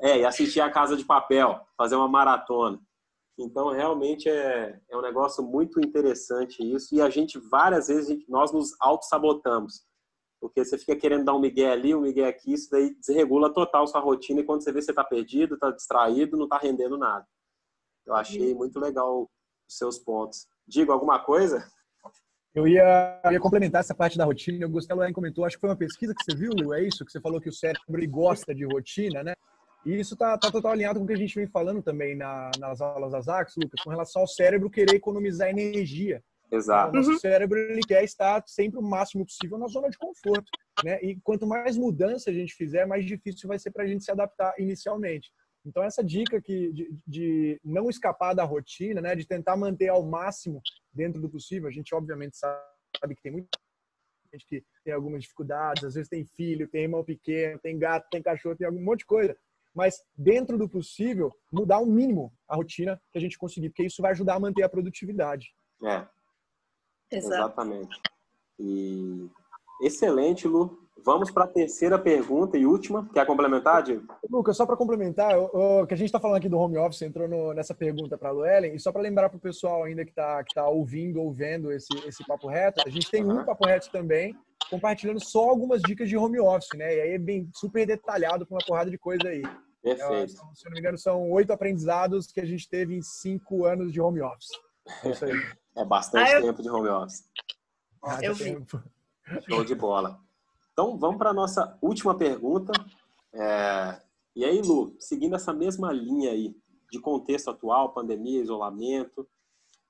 é, 0.00 0.20
e 0.20 0.24
assistir 0.24 0.60
a 0.60 0.70
Casa 0.70 0.96
de 0.96 1.04
Papel, 1.04 1.60
fazer 1.76 1.96
uma 1.96 2.08
maratona. 2.08 2.80
Então, 3.38 3.70
realmente 3.70 4.28
é, 4.28 4.78
é 4.90 4.96
um 4.96 5.02
negócio 5.02 5.42
muito 5.42 5.80
interessante 5.80 6.62
isso. 6.62 6.94
E 6.94 7.00
a 7.00 7.08
gente, 7.08 7.38
várias 7.38 7.88
vezes, 7.88 8.22
nós 8.28 8.52
nos 8.52 8.74
auto-sabotamos. 8.80 9.82
Porque 10.40 10.64
você 10.64 10.78
fica 10.78 10.96
querendo 10.96 11.24
dar 11.24 11.34
um 11.34 11.40
migué 11.40 11.70
ali, 11.70 11.94
um 11.94 12.00
migué 12.00 12.26
aqui, 12.26 12.54
isso 12.54 12.70
daí 12.70 12.94
desregula 12.94 13.52
total 13.52 13.86
sua 13.86 14.00
rotina. 14.00 14.40
E 14.40 14.44
quando 14.44 14.62
você 14.62 14.72
vê, 14.72 14.80
você 14.80 14.90
está 14.90 15.04
perdido, 15.04 15.54
está 15.54 15.70
distraído, 15.70 16.36
não 16.36 16.44
está 16.44 16.56
rendendo 16.56 16.96
nada. 16.96 17.26
Eu 18.06 18.14
achei 18.14 18.54
muito 18.54 18.80
legal 18.80 19.30
os 19.68 19.76
seus 19.76 19.98
pontos. 19.98 20.48
Digo 20.66 20.92
alguma 20.92 21.18
coisa? 21.18 21.68
Eu 22.54 22.66
ia, 22.66 23.20
eu 23.24 23.32
ia, 23.32 23.40
complementar 23.40 23.80
essa 23.80 23.94
parte 23.94 24.18
da 24.18 24.24
rotina. 24.24 24.66
O 24.66 24.70
Gustavo 24.70 25.00
Loen 25.00 25.12
comentou, 25.12 25.44
acho 25.44 25.56
que 25.56 25.60
foi 25.60 25.70
uma 25.70 25.76
pesquisa 25.76 26.14
que 26.14 26.24
você 26.24 26.36
viu, 26.36 26.50
Lu, 26.52 26.74
é 26.74 26.82
isso? 26.82 27.04
Que 27.04 27.12
você 27.12 27.20
falou 27.20 27.40
que 27.40 27.48
o 27.48 27.52
cérebro 27.52 28.08
gosta 28.08 28.54
de 28.54 28.64
rotina, 28.64 29.22
né? 29.22 29.34
E 29.84 29.98
isso 29.98 30.14
está 30.14 30.36
tá 30.36 30.50
total 30.50 30.72
alinhado 30.72 30.98
com 30.98 31.04
o 31.04 31.08
que 31.08 31.14
a 31.14 31.18
gente 31.18 31.34
vem 31.34 31.46
falando 31.46 31.82
também 31.82 32.16
na, 32.16 32.50
nas 32.58 32.80
aulas 32.80 33.12
das 33.12 33.28
AX, 33.28 33.54
Lucas, 33.56 33.80
com 33.82 33.90
relação 33.90 34.22
ao 34.22 34.28
cérebro 34.28 34.68
querer 34.68 34.96
economizar 34.96 35.48
energia. 35.48 36.22
Exato. 36.50 36.92
O 36.92 36.96
nosso 36.96 37.10
uhum. 37.10 37.18
cérebro 37.18 37.58
ele 37.58 37.80
quer 37.80 38.02
estar 38.02 38.42
sempre 38.46 38.78
o 38.78 38.82
máximo 38.82 39.24
possível 39.24 39.56
na 39.56 39.68
zona 39.68 39.88
de 39.88 39.96
conforto, 39.96 40.50
né? 40.84 41.00
E 41.02 41.16
quanto 41.20 41.46
mais 41.46 41.76
mudança 41.76 42.30
a 42.30 42.32
gente 42.32 42.54
fizer, 42.54 42.86
mais 42.86 43.04
difícil 43.04 43.48
vai 43.48 43.58
ser 43.58 43.70
para 43.70 43.84
a 43.84 43.86
gente 43.86 44.04
se 44.04 44.10
adaptar 44.10 44.54
inicialmente. 44.58 45.30
Então, 45.64 45.82
essa 45.82 46.02
dica 46.02 46.40
que, 46.40 46.72
de, 46.72 46.98
de, 47.06 47.60
não 47.62 47.90
escapar 47.90 48.34
da 48.34 48.44
rotina, 48.44 49.00
né, 49.00 49.14
de 49.14 49.26
tentar 49.26 49.56
manter 49.56 49.88
ao 49.88 50.02
máximo 50.02 50.62
dentro 50.92 51.20
do 51.20 51.28
possível, 51.28 51.68
a 51.68 51.72
gente 51.72 51.94
obviamente 51.94 52.36
sabe 52.36 53.14
que 53.14 53.22
tem 53.22 53.32
muita 53.32 53.48
gente 54.32 54.46
que 54.46 54.64
tem 54.84 54.94
algumas 54.94 55.22
dificuldades, 55.22 55.84
às 55.84 55.94
vezes 55.94 56.08
tem 56.08 56.24
filho, 56.24 56.68
tem 56.68 56.84
irmão 56.84 57.04
pequeno, 57.04 57.58
tem 57.58 57.78
gato, 57.78 58.08
tem 58.10 58.22
cachorro, 58.22 58.56
tem 58.56 58.66
algum 58.66 58.82
monte 58.82 59.00
de 59.00 59.06
coisa. 59.06 59.36
Mas, 59.74 60.02
dentro 60.16 60.56
do 60.56 60.68
possível, 60.68 61.32
mudar 61.52 61.78
o 61.78 61.86
mínimo 61.86 62.32
a 62.48 62.56
rotina 62.56 63.00
que 63.12 63.18
a 63.18 63.20
gente 63.20 63.38
conseguir, 63.38 63.68
porque 63.68 63.84
isso 63.84 64.02
vai 64.02 64.12
ajudar 64.12 64.34
a 64.34 64.40
manter 64.40 64.62
a 64.62 64.68
produtividade. 64.68 65.52
É. 65.84 66.06
Exatamente. 67.10 68.00
E 68.58 69.28
excelente, 69.82 70.46
Lu. 70.46 70.78
Vamos 71.04 71.30
para 71.30 71.44
a 71.44 71.48
terceira 71.48 71.98
pergunta 71.98 72.58
e 72.58 72.66
última. 72.66 73.08
Quer 73.12 73.26
complementar, 73.26 73.82
Diego? 73.82 74.04
Lucas, 74.30 74.56
só 74.56 74.66
para 74.66 74.76
complementar, 74.76 75.38
o, 75.38 75.82
o, 75.82 75.86
que 75.86 75.94
a 75.94 75.96
gente 75.96 76.06
está 76.06 76.20
falando 76.20 76.36
aqui 76.36 76.48
do 76.48 76.58
home 76.58 76.76
office 76.76 77.02
entrou 77.02 77.26
no, 77.26 77.54
nessa 77.54 77.74
pergunta 77.74 78.18
para 78.18 78.28
a 78.28 78.32
Luellen, 78.32 78.74
e 78.74 78.80
só 78.80 78.92
para 78.92 79.00
lembrar 79.00 79.30
para 79.30 79.38
o 79.38 79.40
pessoal 79.40 79.84
ainda 79.84 80.04
que 80.04 80.10
está 80.10 80.44
que 80.44 80.54
tá 80.54 80.68
ouvindo 80.68 81.20
ou 81.20 81.32
vendo 81.32 81.72
esse, 81.72 81.88
esse 82.06 82.24
papo 82.26 82.48
reto, 82.48 82.82
a 82.86 82.90
gente 82.90 83.10
tem 83.10 83.24
uhum. 83.24 83.40
um 83.40 83.44
papo 83.44 83.66
reto 83.66 83.90
também, 83.90 84.36
compartilhando 84.68 85.24
só 85.24 85.48
algumas 85.48 85.80
dicas 85.80 86.08
de 86.08 86.16
home 86.16 86.38
office, 86.38 86.76
né? 86.76 86.94
E 86.96 87.00
aí 87.00 87.10
é 87.12 87.18
bem 87.18 87.48
super 87.54 87.86
detalhado 87.86 88.46
com 88.46 88.54
uma 88.54 88.66
porrada 88.66 88.90
de 88.90 88.98
coisa 88.98 89.28
aí. 89.28 89.42
Perfeito. 89.82 90.12
É, 90.12 90.26
se 90.26 90.36
eu 90.36 90.66
não 90.66 90.72
me 90.72 90.80
engano, 90.80 90.98
são 90.98 91.30
oito 91.30 91.52
aprendizados 91.52 92.26
que 92.26 92.40
a 92.40 92.44
gente 92.44 92.68
teve 92.68 92.94
em 92.94 93.02
cinco 93.02 93.64
anos 93.64 93.92
de 93.92 94.00
home 94.00 94.20
office. 94.20 94.50
É 95.02 95.10
isso 95.10 95.24
aí. 95.24 95.32
É 95.80 95.84
bastante 95.84 96.30
ah, 96.30 96.34
eu... 96.34 96.42
tempo 96.42 96.62
de 96.62 96.68
home 96.68 96.88
office. 96.90 97.24
Ah, 98.04 98.18
eu 98.22 98.34
vi. 98.34 98.54
Show 99.48 99.64
de 99.64 99.74
bola. 99.74 100.20
Então, 100.72 100.98
vamos 100.98 101.16
para 101.16 101.30
a 101.30 101.34
nossa 101.34 101.78
última 101.80 102.14
pergunta. 102.14 102.70
É... 103.32 103.98
E 104.36 104.44
aí, 104.44 104.60
Lu, 104.60 104.94
seguindo 105.00 105.36
essa 105.36 105.54
mesma 105.54 105.90
linha 105.90 106.32
aí 106.32 106.54
de 106.92 107.00
contexto 107.00 107.48
atual, 107.48 107.94
pandemia, 107.94 108.42
isolamento, 108.42 109.26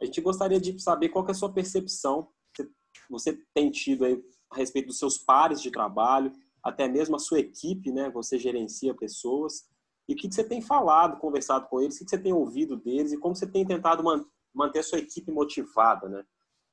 a 0.00 0.04
gente 0.04 0.20
gostaria 0.20 0.60
de 0.60 0.78
saber 0.80 1.08
qual 1.08 1.26
é 1.26 1.32
a 1.32 1.34
sua 1.34 1.52
percepção 1.52 2.28
que 2.54 2.68
você 3.10 3.32
tem 3.52 3.68
tido 3.70 4.04
aí 4.04 4.22
a 4.48 4.56
respeito 4.56 4.86
dos 4.86 4.98
seus 4.98 5.18
pares 5.18 5.60
de 5.60 5.72
trabalho, 5.72 6.32
até 6.62 6.86
mesmo 6.86 7.16
a 7.16 7.18
sua 7.18 7.40
equipe, 7.40 7.90
né? 7.90 8.10
Você 8.10 8.38
gerencia 8.38 8.94
pessoas. 8.94 9.68
E 10.08 10.14
o 10.14 10.16
que 10.16 10.30
você 10.30 10.44
tem 10.44 10.60
falado, 10.60 11.18
conversado 11.18 11.66
com 11.66 11.80
eles, 11.80 11.96
o 11.96 12.04
que 12.04 12.10
você 12.10 12.18
tem 12.18 12.32
ouvido 12.32 12.76
deles 12.76 13.12
e 13.12 13.18
como 13.18 13.34
você 13.34 13.46
tem 13.46 13.66
tentado 13.66 14.04
manter 14.54 14.80
a 14.80 14.82
sua 14.82 14.98
equipe 14.98 15.30
motivada, 15.30 16.08
né? 16.08 16.24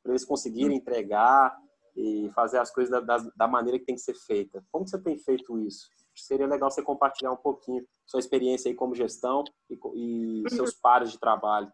Para 0.03 0.13
eles 0.13 0.25
conseguirem 0.25 0.77
entregar 0.77 1.55
e 1.95 2.29
fazer 2.33 2.59
as 2.59 2.71
coisas 2.71 2.91
da, 2.91 2.99
da, 2.99 3.29
da, 3.35 3.47
maneira 3.47 3.79
que 3.79 3.85
tem 3.85 3.95
que 3.95 4.01
ser 4.01 4.13
feita. 4.13 4.63
Como 4.71 4.87
você 4.87 5.01
tem 5.01 5.17
feito 5.17 5.57
isso? 5.59 5.89
Seria 6.15 6.47
legal 6.47 6.69
você 6.69 6.81
compartilhar 6.81 7.31
um 7.31 7.37
pouquinho 7.37 7.85
sua 8.05 8.19
experiência 8.19 8.69
aí 8.69 8.75
como 8.75 8.95
gestão 8.95 9.43
e, 9.69 9.75
e 9.95 10.43
uhum. 10.43 10.49
seus 10.49 10.73
pares 10.73 11.11
de 11.11 11.19
trabalho. 11.19 11.71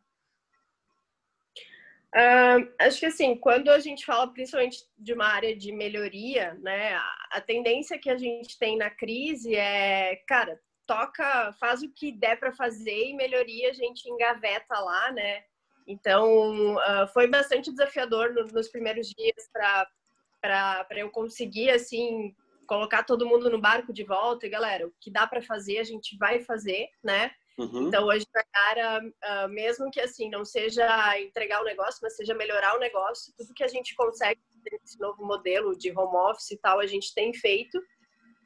Uh, 2.15 2.71
acho 2.79 2.99
que 2.99 3.07
assim, 3.07 3.35
quando 3.35 3.69
a 3.69 3.79
gente 3.79 4.05
fala 4.05 4.31
principalmente 4.31 4.77
de 4.97 5.13
uma 5.13 5.25
área 5.25 5.55
de 5.55 5.71
melhoria, 5.71 6.53
né, 6.61 6.93
a, 6.93 7.15
a 7.31 7.41
tendência 7.41 7.97
que 7.97 8.09
a 8.09 8.17
gente 8.17 8.57
tem 8.59 8.77
na 8.77 8.89
crise 8.89 9.55
é, 9.55 10.17
cara, 10.27 10.59
toca, 10.85 11.51
faz 11.53 11.81
o 11.81 11.91
que 11.91 12.11
der 12.11 12.39
para 12.39 12.53
fazer 12.53 13.09
e 13.09 13.15
melhoria 13.15 13.71
a 13.71 13.73
gente 13.73 14.07
engaveta 14.07 14.79
lá, 14.79 15.11
né? 15.11 15.43
Então, 15.87 16.75
uh, 16.75 17.07
foi 17.13 17.27
bastante 17.27 17.71
desafiador 17.71 18.33
no, 18.33 18.43
nos 18.45 18.67
primeiros 18.69 19.07
dias 19.07 19.49
para 19.51 20.85
eu 20.91 21.09
conseguir, 21.09 21.69
assim, 21.69 22.35
colocar 22.65 23.03
todo 23.03 23.27
mundo 23.27 23.49
no 23.49 23.59
barco 23.59 23.93
de 23.93 24.03
volta 24.03 24.45
e, 24.45 24.49
galera, 24.49 24.87
o 24.87 24.93
que 24.99 25.11
dá 25.11 25.27
para 25.27 25.41
fazer, 25.41 25.79
a 25.79 25.83
gente 25.83 26.17
vai 26.17 26.39
fazer, 26.39 26.89
né? 27.03 27.31
Uhum. 27.57 27.87
Então, 27.87 28.05
hoje, 28.05 28.25
cara, 28.51 28.99
uh, 28.99 29.49
mesmo 29.49 29.91
que 29.91 29.99
assim 29.99 30.29
não 30.29 30.43
seja 30.43 31.19
entregar 31.19 31.61
o 31.61 31.65
negócio, 31.65 31.99
mas 32.01 32.15
seja 32.15 32.33
melhorar 32.33 32.75
o 32.75 32.79
negócio, 32.79 33.33
tudo 33.37 33.53
que 33.53 33.63
a 33.63 33.67
gente 33.67 33.95
consegue 33.95 34.41
nesse 34.71 34.99
novo 34.99 35.23
modelo 35.23 35.77
de 35.77 35.91
home 35.91 36.15
office 36.29 36.51
e 36.51 36.57
tal, 36.57 36.79
a 36.79 36.87
gente 36.87 37.13
tem 37.13 37.33
feito. 37.33 37.79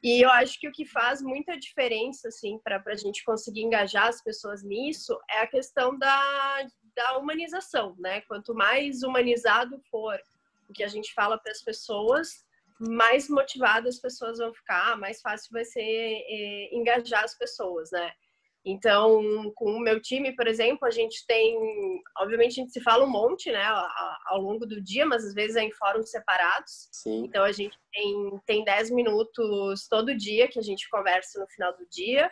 E 0.02 0.24
eu 0.24 0.30
acho 0.30 0.60
que 0.60 0.68
o 0.68 0.72
que 0.72 0.84
faz 0.84 1.20
muita 1.22 1.58
diferença, 1.58 2.28
assim, 2.28 2.58
para 2.62 2.82
a 2.86 2.94
gente 2.94 3.24
conseguir 3.24 3.62
engajar 3.62 4.06
as 4.06 4.22
pessoas 4.22 4.62
nisso 4.62 5.18
é 5.30 5.40
a 5.40 5.46
questão 5.46 5.98
da, 5.98 6.66
da 6.98 7.16
humanização, 7.16 7.94
né? 7.96 8.22
Quanto 8.22 8.52
mais 8.52 9.04
humanizado 9.04 9.80
for 9.88 10.18
o 10.68 10.72
que 10.72 10.82
a 10.82 10.88
gente 10.88 11.14
fala 11.14 11.38
para 11.38 11.52
as 11.52 11.62
pessoas, 11.62 12.44
mais 12.80 13.28
motivadas 13.28 13.94
as 13.94 14.00
pessoas 14.00 14.38
vão 14.38 14.52
ficar, 14.52 14.98
mais 14.98 15.20
fácil 15.20 15.48
vai 15.52 15.64
ser 15.64 15.80
eh, 15.80 16.68
engajar 16.72 17.22
as 17.22 17.38
pessoas, 17.38 17.90
né? 17.92 18.10
Então, 18.64 19.52
com 19.54 19.70
o 19.76 19.80
meu 19.80 20.02
time, 20.02 20.34
por 20.34 20.48
exemplo, 20.48 20.86
a 20.86 20.90
gente 20.90 21.24
tem, 21.26 21.56
obviamente 22.18 22.52
a 22.52 22.62
gente 22.62 22.72
se 22.72 22.80
fala 22.80 23.04
um 23.04 23.10
monte, 23.10 23.50
né, 23.50 23.64
ao 24.26 24.40
longo 24.40 24.66
do 24.66 24.82
dia, 24.82 25.06
mas 25.06 25.24
às 25.24 25.32
vezes 25.32 25.56
é 25.56 25.62
em 25.62 25.72
fóruns 25.72 26.10
separados. 26.10 26.88
Sim. 26.92 27.24
Então 27.24 27.44
a 27.44 27.52
gente 27.52 27.78
tem 27.92 28.40
tem 28.44 28.64
10 28.64 28.90
minutos 28.90 29.86
todo 29.88 30.16
dia 30.16 30.48
que 30.48 30.58
a 30.58 30.62
gente 30.62 30.90
conversa 30.90 31.40
no 31.40 31.46
final 31.46 31.72
do 31.76 31.86
dia, 31.88 32.30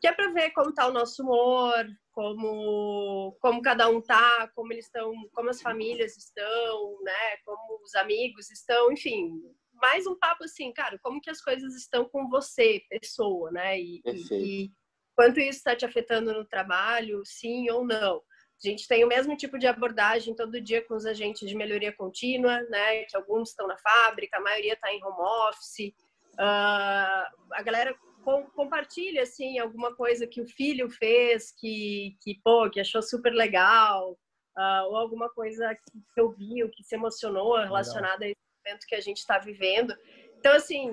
que 0.00 0.06
é 0.06 0.12
para 0.12 0.32
ver 0.32 0.50
como 0.50 0.72
tá 0.72 0.86
o 0.86 0.92
nosso 0.92 1.22
humor, 1.22 1.86
como 2.12 3.36
como 3.40 3.62
cada 3.62 3.88
um 3.88 4.00
tá, 4.00 4.50
como 4.54 4.72
eles 4.72 4.86
estão, 4.86 5.12
como 5.32 5.50
as 5.50 5.60
famílias 5.60 6.16
estão, 6.16 6.98
né, 7.02 7.36
como 7.44 7.82
os 7.82 7.94
amigos 7.94 8.50
estão, 8.50 8.92
enfim, 8.92 9.42
mais 9.80 10.06
um 10.06 10.18
papo 10.18 10.44
assim, 10.44 10.72
cara, 10.72 10.98
como 11.02 11.20
que 11.20 11.30
as 11.30 11.40
coisas 11.40 11.74
estão 11.74 12.08
com 12.08 12.28
você, 12.28 12.82
pessoa, 12.88 13.50
né? 13.50 13.78
E, 13.78 14.02
e 14.32 14.70
quanto 15.14 15.40
isso 15.40 15.58
está 15.58 15.76
te 15.76 15.84
afetando 15.84 16.32
no 16.32 16.44
trabalho, 16.44 17.22
sim 17.24 17.70
ou 17.70 17.84
não. 17.84 18.16
A 18.62 18.68
gente 18.68 18.88
tem 18.88 19.04
o 19.04 19.08
mesmo 19.08 19.36
tipo 19.36 19.58
de 19.58 19.66
abordagem 19.66 20.34
todo 20.34 20.60
dia 20.60 20.82
com 20.86 20.94
os 20.94 21.04
agentes 21.04 21.46
de 21.46 21.54
melhoria 21.54 21.92
contínua, 21.92 22.62
né? 22.70 23.04
Que 23.04 23.16
alguns 23.16 23.50
estão 23.50 23.66
na 23.66 23.76
fábrica, 23.76 24.38
a 24.38 24.42
maioria 24.42 24.72
está 24.72 24.90
em 24.90 25.02
home 25.04 25.20
office. 25.48 25.94
Uh, 26.34 27.52
a 27.52 27.62
galera 27.62 27.94
com, 28.26 28.44
compartilha 28.50 29.22
assim 29.22 29.56
alguma 29.60 29.94
coisa 29.94 30.26
que 30.26 30.40
o 30.40 30.48
filho 30.48 30.90
fez 30.90 31.52
que 31.52 32.16
que 32.20 32.40
pô 32.42 32.68
que 32.68 32.80
achou 32.80 33.00
super 33.00 33.32
legal 33.32 34.18
uh, 34.58 34.84
ou 34.88 34.96
alguma 34.96 35.30
coisa 35.30 35.72
que 36.12 36.20
ouviu 36.20 36.68
que 36.70 36.82
se 36.82 36.96
emocionou 36.96 37.56
relacionada 37.56 38.24
a 38.24 38.28
esse 38.28 38.40
momento 38.58 38.86
que 38.88 38.96
a 38.96 39.00
gente 39.00 39.18
está 39.18 39.38
vivendo. 39.38 39.94
Então 40.38 40.52
assim 40.52 40.90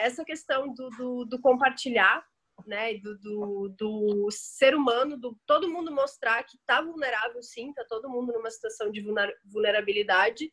essa 0.00 0.24
questão 0.24 0.74
do, 0.74 0.90
do, 0.90 1.24
do 1.24 1.40
compartilhar 1.40 2.26
né, 2.66 2.94
do, 2.98 3.16
do, 3.18 3.68
do, 3.76 4.28
ser 4.30 4.74
humano, 4.74 5.16
do 5.16 5.36
todo 5.46 5.70
mundo 5.70 5.90
mostrar 5.90 6.42
que 6.44 6.56
está 6.56 6.80
vulnerável, 6.80 7.42
sim, 7.42 7.70
está 7.70 7.84
todo 7.84 8.08
mundo 8.08 8.32
numa 8.32 8.50
situação 8.50 8.90
de 8.90 9.04
vulnerabilidade, 9.44 10.52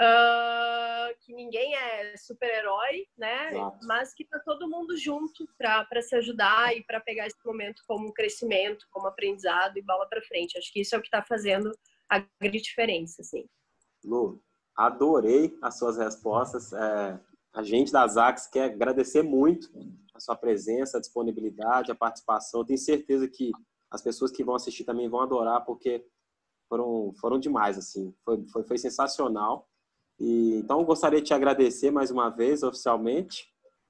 uh, 0.00 1.14
que 1.20 1.34
ninguém 1.34 1.74
é 1.74 2.16
super-herói, 2.16 3.06
né, 3.16 3.50
Exato. 3.50 3.78
mas 3.86 4.14
que 4.14 4.22
está 4.22 4.38
todo 4.40 4.68
mundo 4.68 4.96
junto 4.96 5.46
para 5.58 6.02
se 6.02 6.16
ajudar 6.16 6.76
e 6.76 6.82
para 6.84 7.00
pegar 7.00 7.26
esse 7.26 7.38
momento 7.44 7.82
como 7.86 8.08
um 8.08 8.12
crescimento, 8.12 8.86
como 8.90 9.06
aprendizado 9.06 9.76
e 9.76 9.82
bola 9.82 10.08
para 10.08 10.22
frente. 10.22 10.56
Acho 10.56 10.72
que 10.72 10.80
isso 10.80 10.94
é 10.94 10.98
o 10.98 11.02
que 11.02 11.08
está 11.08 11.22
fazendo 11.22 11.70
a 12.08 12.24
grande 12.40 12.60
diferença, 12.60 13.22
assim. 13.22 13.44
Lu, 14.04 14.42
adorei 14.76 15.56
as 15.62 15.78
suas 15.78 15.98
respostas. 15.98 16.72
É, 16.72 17.20
a 17.52 17.62
gente 17.62 17.92
da 17.92 18.06
Zax 18.06 18.46
quer 18.46 18.64
agradecer 18.64 19.22
muito 19.22 19.70
a 20.14 20.20
sua 20.20 20.36
presença, 20.36 20.96
a 20.96 21.00
disponibilidade, 21.00 21.92
a 21.92 21.94
participação. 21.94 22.60
Eu 22.60 22.64
tenho 22.66 22.78
certeza 22.78 23.28
que 23.28 23.52
as 23.90 24.02
pessoas 24.02 24.30
que 24.30 24.44
vão 24.44 24.54
assistir 24.54 24.84
também 24.84 25.08
vão 25.08 25.20
adorar, 25.20 25.64
porque 25.64 26.04
foram, 26.68 27.12
foram 27.20 27.38
demais, 27.38 27.76
assim. 27.76 28.14
Foi, 28.24 28.46
foi, 28.48 28.64
foi 28.64 28.78
sensacional. 28.78 29.68
E, 30.20 30.56
então, 30.56 30.84
gostaria 30.84 31.20
de 31.20 31.26
te 31.26 31.34
agradecer 31.34 31.90
mais 31.90 32.10
uma 32.10 32.28
vez, 32.28 32.62
oficialmente, 32.62 33.46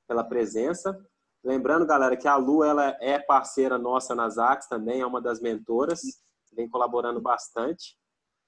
pela 0.07 0.25
presença. 0.25 0.97
Lembrando, 1.45 1.87
galera, 1.87 2.17
que 2.17 2.29
a 2.29 2.37
Lu 2.37 2.63
ela 2.63 2.97
é 3.01 3.19
parceira 3.19 3.77
nossa 3.77 4.15
na 4.15 4.29
Zax 4.29 4.69
também, 4.69 5.01
é 5.01 5.07
uma 5.07 5.21
das 5.21 5.41
mentoras, 5.41 6.01
vem 6.55 6.69
colaborando 6.69 7.21
bastante. 7.21 7.99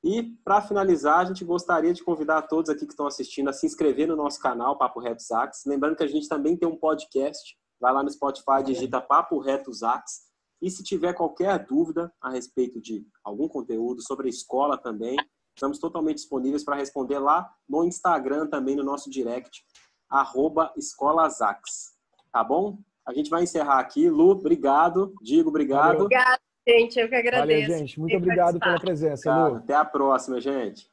E, 0.04 0.34
para 0.44 0.62
finalizar, 0.62 1.18
a 1.18 1.24
gente 1.24 1.44
gostaria 1.44 1.92
de 1.92 2.02
convidar 2.04 2.42
todos 2.42 2.70
aqui 2.70 2.86
que 2.86 2.92
estão 2.92 3.06
assistindo 3.06 3.48
a 3.48 3.52
se 3.52 3.66
inscrever 3.66 4.06
no 4.06 4.16
nosso 4.16 4.40
canal, 4.40 4.78
Papo 4.78 5.00
Reto 5.00 5.22
Zax. 5.22 5.64
Lembrando 5.66 5.96
que 5.96 6.02
a 6.02 6.08
gente 6.08 6.28
também 6.28 6.56
tem 6.56 6.68
um 6.68 6.76
podcast 6.76 7.56
vai 7.82 7.92
lá 7.92 8.00
no 8.04 8.10
Spotify, 8.10 8.62
digita 8.64 9.00
Papo 9.00 9.40
Reto 9.40 9.72
Zax. 9.72 10.30
E 10.62 10.70
se 10.70 10.84
tiver 10.84 11.12
qualquer 11.14 11.66
dúvida 11.66 12.14
a 12.22 12.30
respeito 12.30 12.80
de 12.80 13.04
algum 13.24 13.48
conteúdo 13.48 14.00
sobre 14.00 14.28
a 14.28 14.30
escola 14.30 14.78
também, 14.78 15.16
estamos 15.54 15.78
totalmente 15.78 16.16
disponíveis 16.16 16.64
para 16.64 16.76
responder 16.76 17.18
lá 17.18 17.50
no 17.68 17.84
Instagram 17.84 18.46
também, 18.46 18.76
no 18.76 18.84
nosso 18.84 19.10
direct, 19.10 19.62
arroba 20.08 20.72
escolazax. 20.76 21.92
Tá 22.32 22.42
bom? 22.42 22.78
A 23.06 23.12
gente 23.12 23.30
vai 23.30 23.42
encerrar 23.42 23.78
aqui. 23.78 24.08
Lu, 24.08 24.30
obrigado. 24.30 25.14
Digo, 25.22 25.48
obrigado. 25.48 26.02
Obrigada, 26.02 26.40
gente. 26.66 26.98
Eu 26.98 27.08
que 27.08 27.14
agradeço. 27.14 27.62
Valeu, 27.62 27.78
gente. 27.78 28.00
Muito 28.00 28.16
obrigado 28.16 28.58
participar. 28.58 28.66
pela 28.66 28.80
presença, 28.80 29.48
Lu. 29.48 29.56
Até 29.56 29.74
a 29.74 29.84
próxima, 29.84 30.40
gente. 30.40 30.88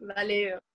Valeu. 0.00 0.65